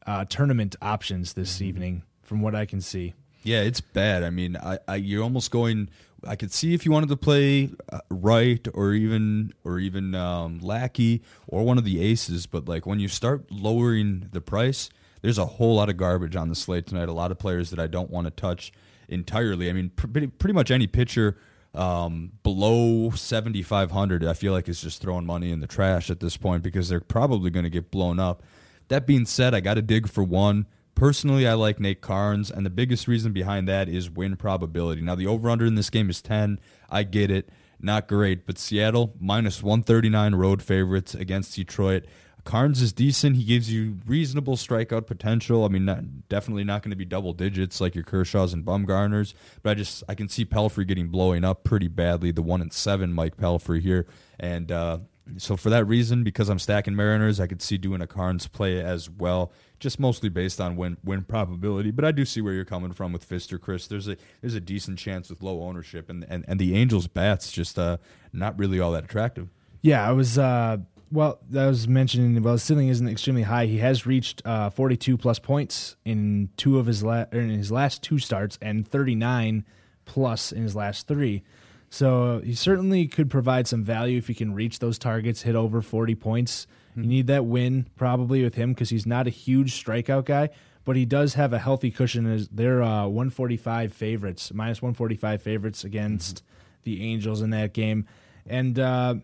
uh, 0.06 0.26
tournament 0.26 0.76
options 0.80 1.32
this 1.32 1.56
mm-hmm. 1.56 1.64
evening, 1.64 2.02
from 2.22 2.40
what 2.42 2.54
I 2.54 2.66
can 2.66 2.80
see. 2.80 3.14
Yeah, 3.42 3.62
it's 3.62 3.80
bad. 3.80 4.22
I 4.22 4.30
mean, 4.30 4.56
I, 4.56 4.78
I, 4.86 4.96
you're 4.96 5.22
almost 5.22 5.50
going 5.50 5.88
I 6.26 6.36
could 6.36 6.52
see 6.52 6.74
if 6.74 6.84
you 6.84 6.92
wanted 6.92 7.08
to 7.10 7.16
play 7.16 7.70
uh, 7.90 8.00
right 8.10 8.66
or 8.74 8.92
even 8.92 9.52
or 9.64 9.78
even 9.78 10.14
um, 10.14 10.58
Lackey 10.60 11.22
or 11.46 11.64
one 11.64 11.78
of 11.78 11.84
the 11.84 12.02
aces, 12.02 12.46
but 12.46 12.68
like 12.68 12.86
when 12.86 13.00
you 13.00 13.08
start 13.08 13.50
lowering 13.50 14.28
the 14.32 14.40
price, 14.40 14.90
there's 15.22 15.38
a 15.38 15.46
whole 15.46 15.76
lot 15.76 15.88
of 15.88 15.96
garbage 15.96 16.36
on 16.36 16.48
the 16.48 16.54
slate 16.54 16.86
tonight. 16.86 17.08
A 17.08 17.12
lot 17.12 17.30
of 17.30 17.38
players 17.38 17.70
that 17.70 17.78
I 17.78 17.86
don't 17.86 18.10
want 18.10 18.26
to 18.26 18.30
touch 18.30 18.72
entirely. 19.08 19.68
I 19.68 19.72
mean, 19.72 19.90
pretty, 19.90 20.28
pretty 20.28 20.54
much 20.54 20.70
any 20.70 20.86
pitcher 20.86 21.36
um, 21.74 22.32
below 22.42 23.10
7,500, 23.10 24.24
I 24.24 24.32
feel 24.32 24.52
like 24.52 24.68
is 24.68 24.80
just 24.80 25.00
throwing 25.00 25.26
money 25.26 25.50
in 25.52 25.60
the 25.60 25.66
trash 25.66 26.10
at 26.10 26.20
this 26.20 26.36
point 26.36 26.62
because 26.62 26.88
they're 26.88 27.00
probably 27.00 27.50
going 27.50 27.64
to 27.64 27.70
get 27.70 27.90
blown 27.90 28.18
up. 28.18 28.42
That 28.88 29.06
being 29.06 29.26
said, 29.26 29.54
I 29.54 29.60
got 29.60 29.74
to 29.74 29.82
dig 29.82 30.08
for 30.08 30.24
one. 30.24 30.66
Personally, 31.00 31.48
I 31.48 31.54
like 31.54 31.80
Nate 31.80 32.02
Karns, 32.02 32.50
and 32.50 32.66
the 32.66 32.68
biggest 32.68 33.08
reason 33.08 33.32
behind 33.32 33.66
that 33.66 33.88
is 33.88 34.10
win 34.10 34.36
probability. 34.36 35.00
Now, 35.00 35.14
the 35.14 35.26
over 35.26 35.48
under 35.48 35.64
in 35.64 35.74
this 35.74 35.88
game 35.88 36.10
is 36.10 36.20
10. 36.20 36.60
I 36.90 37.04
get 37.04 37.30
it. 37.30 37.48
Not 37.80 38.06
great, 38.06 38.44
but 38.44 38.58
Seattle, 38.58 39.14
minus 39.18 39.62
139 39.62 40.34
road 40.34 40.60
favorites 40.60 41.14
against 41.14 41.56
Detroit. 41.56 42.04
Karns 42.44 42.82
is 42.82 42.92
decent. 42.92 43.36
He 43.36 43.44
gives 43.44 43.72
you 43.72 43.96
reasonable 44.04 44.56
strikeout 44.56 45.06
potential. 45.06 45.64
I 45.64 45.68
mean, 45.68 45.86
not, 45.86 46.28
definitely 46.28 46.64
not 46.64 46.82
going 46.82 46.90
to 46.90 46.96
be 46.96 47.06
double 47.06 47.32
digits 47.32 47.80
like 47.80 47.94
your 47.94 48.04
Kershaws 48.04 48.52
and 48.52 48.62
Bumgarners, 48.62 49.32
but 49.62 49.70
I 49.70 49.74
just 49.74 50.04
I 50.06 50.14
can 50.14 50.28
see 50.28 50.44
Pelfrey 50.44 50.86
getting 50.86 51.08
blowing 51.08 51.44
up 51.44 51.64
pretty 51.64 51.88
badly. 51.88 52.30
The 52.30 52.42
one 52.42 52.60
and 52.60 52.74
seven 52.74 53.14
Mike 53.14 53.38
Pelfrey 53.38 53.80
here, 53.80 54.06
and 54.38 54.70
uh, 54.70 54.98
so 55.36 55.56
for 55.56 55.70
that 55.70 55.84
reason, 55.86 56.24
because 56.24 56.48
I'm 56.48 56.58
stacking 56.58 56.96
Mariners, 56.96 57.40
I 57.40 57.46
could 57.46 57.62
see 57.62 57.78
doing 57.78 58.00
a 58.00 58.06
Karns 58.06 58.46
play 58.46 58.80
as 58.80 59.08
well, 59.08 59.52
just 59.80 59.98
mostly 59.98 60.28
based 60.28 60.60
on 60.60 60.76
win 60.76 60.98
win 61.02 61.22
probability. 61.22 61.90
But 61.90 62.04
I 62.04 62.12
do 62.12 62.24
see 62.24 62.40
where 62.40 62.52
you're 62.52 62.64
coming 62.64 62.92
from 62.92 63.12
with 63.12 63.28
Fister, 63.28 63.60
Chris. 63.60 63.86
There's 63.86 64.06
a 64.06 64.16
there's 64.40 64.54
a 64.54 64.60
decent 64.60 64.98
chance 64.98 65.30
with 65.30 65.42
low 65.42 65.62
ownership, 65.62 66.08
and 66.08 66.24
and, 66.28 66.44
and 66.46 66.60
the 66.60 66.76
Angels 66.76 67.08
bats 67.08 67.50
just 67.50 67.78
uh, 67.78 67.96
not 68.32 68.58
really 68.58 68.78
all 68.78 68.92
that 68.92 69.04
attractive. 69.04 69.48
Yeah, 69.82 70.06
I 70.06 70.12
was. 70.12 70.38
Uh, 70.38 70.78
well, 71.10 71.40
I 71.56 71.66
was 71.66 71.88
mentioning. 71.88 72.40
Well, 72.42 72.52
his 72.52 72.62
ceiling 72.62 72.88
isn't 72.88 73.08
extremely 73.08 73.42
high. 73.42 73.66
He 73.66 73.78
has 73.78 74.06
reached 74.06 74.42
uh, 74.46 74.70
42 74.70 75.16
plus 75.16 75.40
points 75.40 75.96
in 76.04 76.50
two 76.56 76.78
of 76.78 76.86
his 76.86 77.02
la- 77.02 77.24
in 77.32 77.48
his 77.48 77.72
last 77.72 78.02
two 78.02 78.18
starts, 78.18 78.58
and 78.62 78.86
39 78.86 79.64
plus 80.04 80.52
in 80.52 80.62
his 80.62 80.76
last 80.76 81.08
three. 81.08 81.42
So 81.88 82.40
he 82.44 82.54
certainly 82.54 83.08
could 83.08 83.30
provide 83.30 83.66
some 83.66 83.82
value 83.82 84.18
if 84.18 84.28
he 84.28 84.34
can 84.34 84.54
reach 84.54 84.78
those 84.78 84.98
targets, 84.98 85.42
hit 85.42 85.56
over 85.56 85.82
40 85.82 86.14
points. 86.14 86.68
You 86.96 87.04
need 87.04 87.26
that 87.28 87.44
win 87.44 87.86
probably 87.96 88.42
with 88.42 88.54
him 88.54 88.72
because 88.72 88.90
he's 88.90 89.06
not 89.06 89.26
a 89.26 89.30
huge 89.30 89.82
strikeout 89.82 90.24
guy, 90.24 90.50
but 90.84 90.96
he 90.96 91.04
does 91.04 91.34
have 91.34 91.52
a 91.52 91.58
healthy 91.58 91.90
cushion. 91.90 92.26
As 92.26 92.48
they're 92.48 92.82
uh, 92.82 93.06
145 93.06 93.92
favorites, 93.92 94.52
minus 94.52 94.82
145 94.82 95.42
favorites 95.42 95.84
against 95.84 96.36
mm-hmm. 96.36 96.44
the 96.84 97.02
Angels 97.04 97.42
in 97.42 97.50
that 97.50 97.72
game, 97.72 98.06
and 98.46 98.78
uh, 98.78 99.14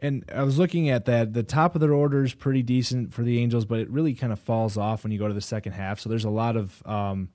and 0.00 0.24
I 0.32 0.42
was 0.42 0.58
looking 0.58 0.90
at 0.90 1.06
that. 1.06 1.32
The 1.32 1.42
top 1.42 1.74
of 1.74 1.80
their 1.80 1.92
order 1.92 2.24
is 2.24 2.34
pretty 2.34 2.62
decent 2.62 3.12
for 3.12 3.22
the 3.22 3.38
Angels, 3.40 3.64
but 3.64 3.80
it 3.80 3.90
really 3.90 4.14
kind 4.14 4.32
of 4.32 4.38
falls 4.38 4.76
off 4.76 5.02
when 5.02 5.12
you 5.12 5.18
go 5.18 5.28
to 5.28 5.34
the 5.34 5.40
second 5.40 5.72
half. 5.72 6.00
So 6.00 6.08
there's 6.08 6.24
a 6.24 6.30
lot 6.30 6.56
of 6.56 6.86
um, 6.86 7.30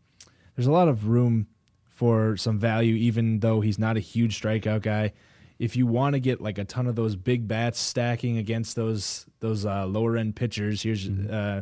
there's 0.56 0.68
a 0.68 0.72
lot 0.72 0.88
of 0.88 1.08
room 1.08 1.48
for 1.90 2.38
some 2.38 2.60
value, 2.60 2.96
even 2.96 3.40
though 3.40 3.62
he's 3.62 3.80
not 3.80 3.98
a 3.98 4.00
huge 4.00 4.40
strikeout 4.42 4.82
guy. 4.82 5.14
If 5.64 5.78
you 5.78 5.88
want 5.88 6.14
to 6.14 6.20
get 6.20 6.42
like 6.42 6.58
a 6.58 6.66
ton 6.66 6.88
of 6.88 6.96
those 6.96 7.16
big 7.16 7.48
bats 7.48 7.80
stacking 7.80 8.38
against 8.38 8.76
those 8.76 9.26
those 9.40 9.66
uh, 9.66 9.86
lower 9.86 10.18
end 10.18 10.36
pitchers, 10.36 10.82
here's 10.82 11.08
mm-hmm. 11.08 11.34
uh, 11.34 11.62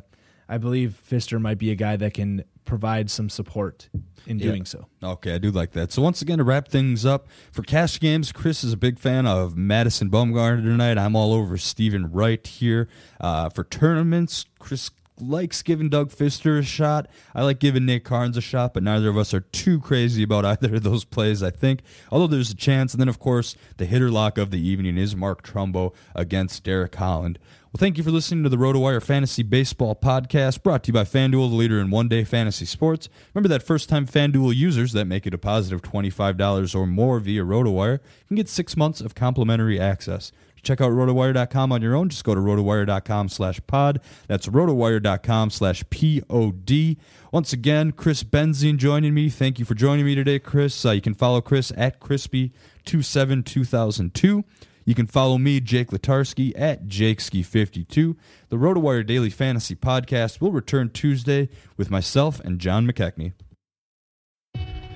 I 0.49 0.57
believe 0.57 0.99
Fister 1.07 1.39
might 1.39 1.59
be 1.59 1.69
a 1.69 1.75
guy 1.75 1.97
that 1.97 2.15
can 2.15 2.43
provide 2.65 3.11
some 3.11 3.29
support 3.29 3.89
in 4.25 4.39
yeah. 4.39 4.47
doing 4.47 4.65
so. 4.65 4.87
Okay, 5.03 5.35
I 5.35 5.37
do 5.37 5.51
like 5.51 5.71
that. 5.73 5.91
So 5.91 6.01
once 6.01 6.21
again, 6.21 6.39
to 6.39 6.43
wrap 6.43 6.67
things 6.67 7.05
up 7.05 7.27
for 7.51 7.61
cash 7.61 7.99
games, 7.99 8.31
Chris 8.31 8.63
is 8.63 8.73
a 8.73 8.77
big 8.77 8.97
fan 8.97 9.27
of 9.27 9.55
Madison 9.55 10.09
Bumgarner 10.09 10.63
tonight. 10.63 10.97
I'm 10.97 11.15
all 11.15 11.33
over 11.33 11.57
Steven 11.57 12.11
Wright 12.11 12.45
here. 12.45 12.87
Uh, 13.19 13.49
for 13.49 13.63
tournaments, 13.63 14.45
Chris 14.59 14.89
likes 15.21 15.61
giving 15.61 15.89
Doug 15.89 16.09
Fister 16.09 16.59
a 16.59 16.63
shot. 16.63 17.07
I 17.33 17.43
like 17.43 17.59
giving 17.59 17.85
Nick 17.85 18.03
Karns 18.03 18.37
a 18.37 18.41
shot, 18.41 18.73
but 18.73 18.83
neither 18.83 19.09
of 19.09 19.17
us 19.17 19.33
are 19.33 19.41
too 19.41 19.79
crazy 19.79 20.23
about 20.23 20.45
either 20.51 20.75
of 20.75 20.83
those 20.83 21.05
plays, 21.05 21.41
I 21.43 21.51
think. 21.51 21.81
Although 22.11 22.27
there's 22.27 22.51
a 22.51 22.55
chance. 22.55 22.93
And 22.93 23.01
then, 23.01 23.09
of 23.09 23.19
course, 23.19 23.55
the 23.77 23.85
hitter 23.85 24.09
lock 24.09 24.37
of 24.37 24.51
the 24.51 24.59
evening 24.59 24.97
is 24.97 25.15
Mark 25.15 25.43
Trumbo 25.43 25.93
against 26.15 26.63
Derek 26.63 26.95
Holland. 26.95 27.39
Well, 27.73 27.79
thank 27.79 27.97
you 27.97 28.03
for 28.03 28.11
listening 28.11 28.43
to 28.43 28.49
the 28.49 28.57
RotoWire 28.57 29.01
Fantasy 29.01 29.43
Baseball 29.43 29.95
Podcast, 29.95 30.61
brought 30.61 30.83
to 30.83 30.87
you 30.89 30.93
by 30.93 31.05
FanDuel, 31.05 31.49
the 31.49 31.55
leader 31.55 31.79
in 31.79 31.89
one 31.89 32.09
day 32.09 32.25
fantasy 32.25 32.65
sports. 32.65 33.07
Remember 33.33 33.47
that 33.47 33.63
first 33.63 33.87
time 33.87 34.05
FanDuel 34.05 34.53
users 34.53 34.91
that 34.91 35.05
make 35.05 35.25
a 35.25 35.29
deposit 35.29 35.73
of 35.73 35.81
$25 35.81 36.75
or 36.75 36.85
more 36.85 37.21
via 37.21 37.45
RotoWire 37.45 37.99
can 38.27 38.35
get 38.35 38.49
six 38.49 38.75
months 38.75 38.99
of 38.99 39.15
complimentary 39.15 39.79
access. 39.79 40.33
To 40.61 40.67
check 40.67 40.81
out 40.81 40.91
rotowire.com 40.91 41.71
on 41.71 41.81
your 41.81 41.95
own, 41.95 42.09
just 42.09 42.23
go 42.23 42.35
to 42.35 42.41
rotowire.com 42.41 43.29
slash 43.29 43.59
pod. 43.65 43.99
That's 44.27 44.47
rotowire.com 44.47 45.49
slash 45.49 45.83
P-O-D. 45.89 46.97
Once 47.31 47.53
again, 47.53 47.91
Chris 47.91 48.23
Benzine 48.23 48.77
joining 48.77 49.13
me. 49.13 49.29
Thank 49.29 49.57
you 49.57 49.65
for 49.65 49.73
joining 49.73 50.05
me 50.05 50.15
today, 50.15 50.39
Chris. 50.39 50.85
Uh, 50.85 50.91
you 50.91 51.01
can 51.01 51.13
follow 51.13 51.41
Chris 51.41 51.71
at 51.75 51.99
crispy272002. 51.99 54.43
You 54.83 54.95
can 54.95 55.05
follow 55.07 55.37
me, 55.37 55.59
Jake 55.59 55.89
Letarski, 55.89 56.53
at 56.55 56.87
JakeSki52. 56.87 58.15
The 58.49 58.57
RotoWire 58.57 59.05
Daily 59.05 59.29
Fantasy 59.29 59.75
Podcast 59.75 60.41
will 60.41 60.51
return 60.51 60.89
Tuesday 60.89 61.49
with 61.77 61.91
myself 61.91 62.39
and 62.39 62.59
John 62.59 62.87
McKechnie. 62.87 63.33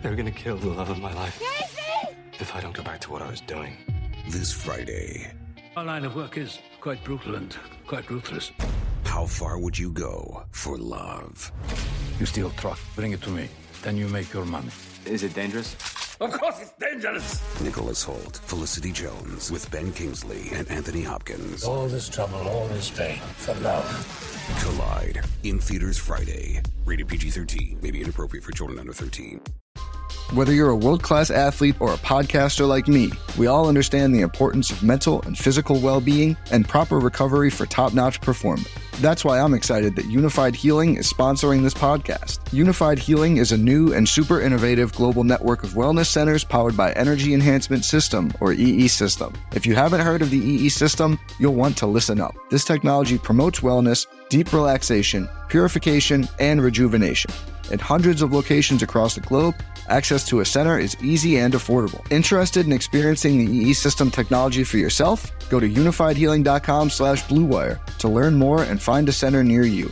They're 0.01 0.15
gonna 0.15 0.32
kill 0.32 0.58
the 0.58 0.69
love 0.69 0.89
of 0.89 0.99
my 0.99 1.13
life. 1.13 1.39
If 2.39 2.56
I 2.56 2.62
don't 2.62 2.75
go 2.75 2.84
back 2.84 2.99
to 3.01 3.12
what 3.12 3.21
I 3.21 3.30
was 3.30 3.41
doing. 3.41 3.78
This 4.28 4.51
Friday, 4.51 5.32
Our 5.78 5.84
line 5.84 6.06
of 6.06 6.16
work 6.16 6.38
is 6.38 6.60
quite 6.80 7.04
brutal 7.04 7.36
and 7.36 7.54
quite 7.86 8.10
ruthless. 8.10 8.54
how 9.04 9.26
far 9.26 9.58
would 9.60 9.78
you 9.78 9.92
go 9.92 10.44
for 10.52 10.78
love? 10.78 11.52
You 12.18 12.26
steal 12.26 12.50
truck, 12.52 12.80
bring 12.96 13.12
it 13.12 13.22
to 13.24 13.30
me. 13.30 13.50
Then 13.82 13.98
you 13.98 14.08
make 14.08 14.34
your 14.34 14.46
money. 14.46 14.70
Is 15.06 15.24
it 15.24 15.34
dangerous? 15.34 15.76
Of 16.21 16.32
course 16.32 16.62
it's 16.62 16.71
dangerous! 16.80 17.41
Nicholas 17.62 18.06
Hoult, 18.06 18.38
Felicity 18.38 18.93
Jones, 18.93 19.51
with 19.51 19.69
Ben 19.69 19.91
Kingsley 19.91 20.49
and 20.54 20.69
Anthony 20.71 21.04
Hopkins. 21.04 21.65
All 21.65 21.88
this 21.88 22.08
trouble, 22.08 22.38
all 22.47 22.67
this 22.69 22.89
pain, 22.89 23.19
for 23.36 23.54
love. 23.56 23.86
Collide 24.63 25.25
in 25.43 25.60
theaters 25.60 25.97
Friday. 25.97 26.62
Rated 26.86 27.10
PG 27.10 27.32
13, 27.32 27.80
may 27.82 27.91
be 27.91 28.01
inappropriate 28.01 28.45
for 28.45 28.54
children 28.54 28.80
under 28.80 28.93
13. 28.93 29.41
Whether 30.34 30.54
you're 30.54 30.69
a 30.69 30.75
world 30.75 31.04
class 31.04 31.30
athlete 31.30 31.75
or 31.80 31.93
a 31.93 31.97
podcaster 31.97 32.67
like 32.67 32.88
me, 32.88 33.12
we 33.38 33.45
all 33.45 33.67
understand 33.67 34.15
the 34.15 34.21
importance 34.21 34.71
of 34.71 34.82
mental 34.82 35.21
and 35.21 35.38
physical 35.38 35.80
well 35.80 36.01
being 36.01 36.36
and 36.51 36.67
proper 36.67 36.97
recovery 36.97 37.51
for 37.51 37.67
top 37.67 37.93
notch 37.93 38.19
performance. 38.21 38.67
That's 39.01 39.23
why 39.23 39.39
I'm 39.39 39.54
excited 39.54 39.95
that 39.97 40.06
Unifyd 40.06 40.56
Healing 40.56 40.95
is 40.95 41.12
sponsoring 41.12 41.62
this 41.62 41.73
podcast. 41.73 42.39
Unifyd 42.45 42.97
Healing 42.97 43.38
is 43.38 43.51
a 43.51 43.58
new 43.58 43.93
and 43.93 44.10
super 44.10 44.41
innovative 44.41 44.93
global 44.93 45.23
network 45.23 45.63
of 45.63 45.71
wellness 45.71 46.05
centers 46.06 46.44
powered 46.44 46.78
by 46.78 46.91
Energy 46.94 47.34
Enhancement 47.34 47.84
System, 47.84 48.34
or 48.39 48.54
EE 48.54 48.88
System. 48.88 49.34
If 49.54 49.65
you 49.65 49.76
haven't 49.76 50.02
heard 50.02 50.22
of 50.22 50.30
the 50.30 50.38
EE 50.38 50.70
System, 50.70 51.20
you'll 51.39 51.56
want 51.56 51.78
to 51.78 51.88
listen 51.88 52.22
up. 52.22 52.36
This 52.50 52.63
technology 52.63 53.18
promotes 53.18 53.60
wellness, 53.60 54.08
deep 54.30 54.54
relaxation, 54.54 55.28
purification, 55.50 56.28
and 56.39 56.62
rejuvenation. 56.62 57.32
At 57.72 57.82
hundreds 57.82 58.22
of 58.22 58.32
locations 58.32 58.84
across 58.84 59.15
the 59.15 59.22
globe, 59.22 59.56
access 59.88 60.28
to 60.28 60.41
a 60.41 60.46
center 60.46 60.78
is 60.78 60.96
easy 61.04 61.38
and 61.38 61.54
affordable. 61.54 62.10
Interested 62.12 62.65
in 62.65 62.72
experiencing 62.72 63.44
the 63.44 63.52
EE 63.52 63.74
system 63.74 64.12
technology 64.12 64.63
for 64.63 64.78
yourself? 64.78 65.32
Go 65.50 65.60
to 65.60 65.68
unifydhealing.com 65.68 66.89
slash 66.89 67.24
bluewire 67.24 67.84
to 67.98 68.08
learn 68.08 68.36
more 68.36 68.63
and 68.63 68.82
find 68.82 69.10
a 69.10 69.12
center 69.12 69.44
near 69.44 69.63
you. 69.63 69.91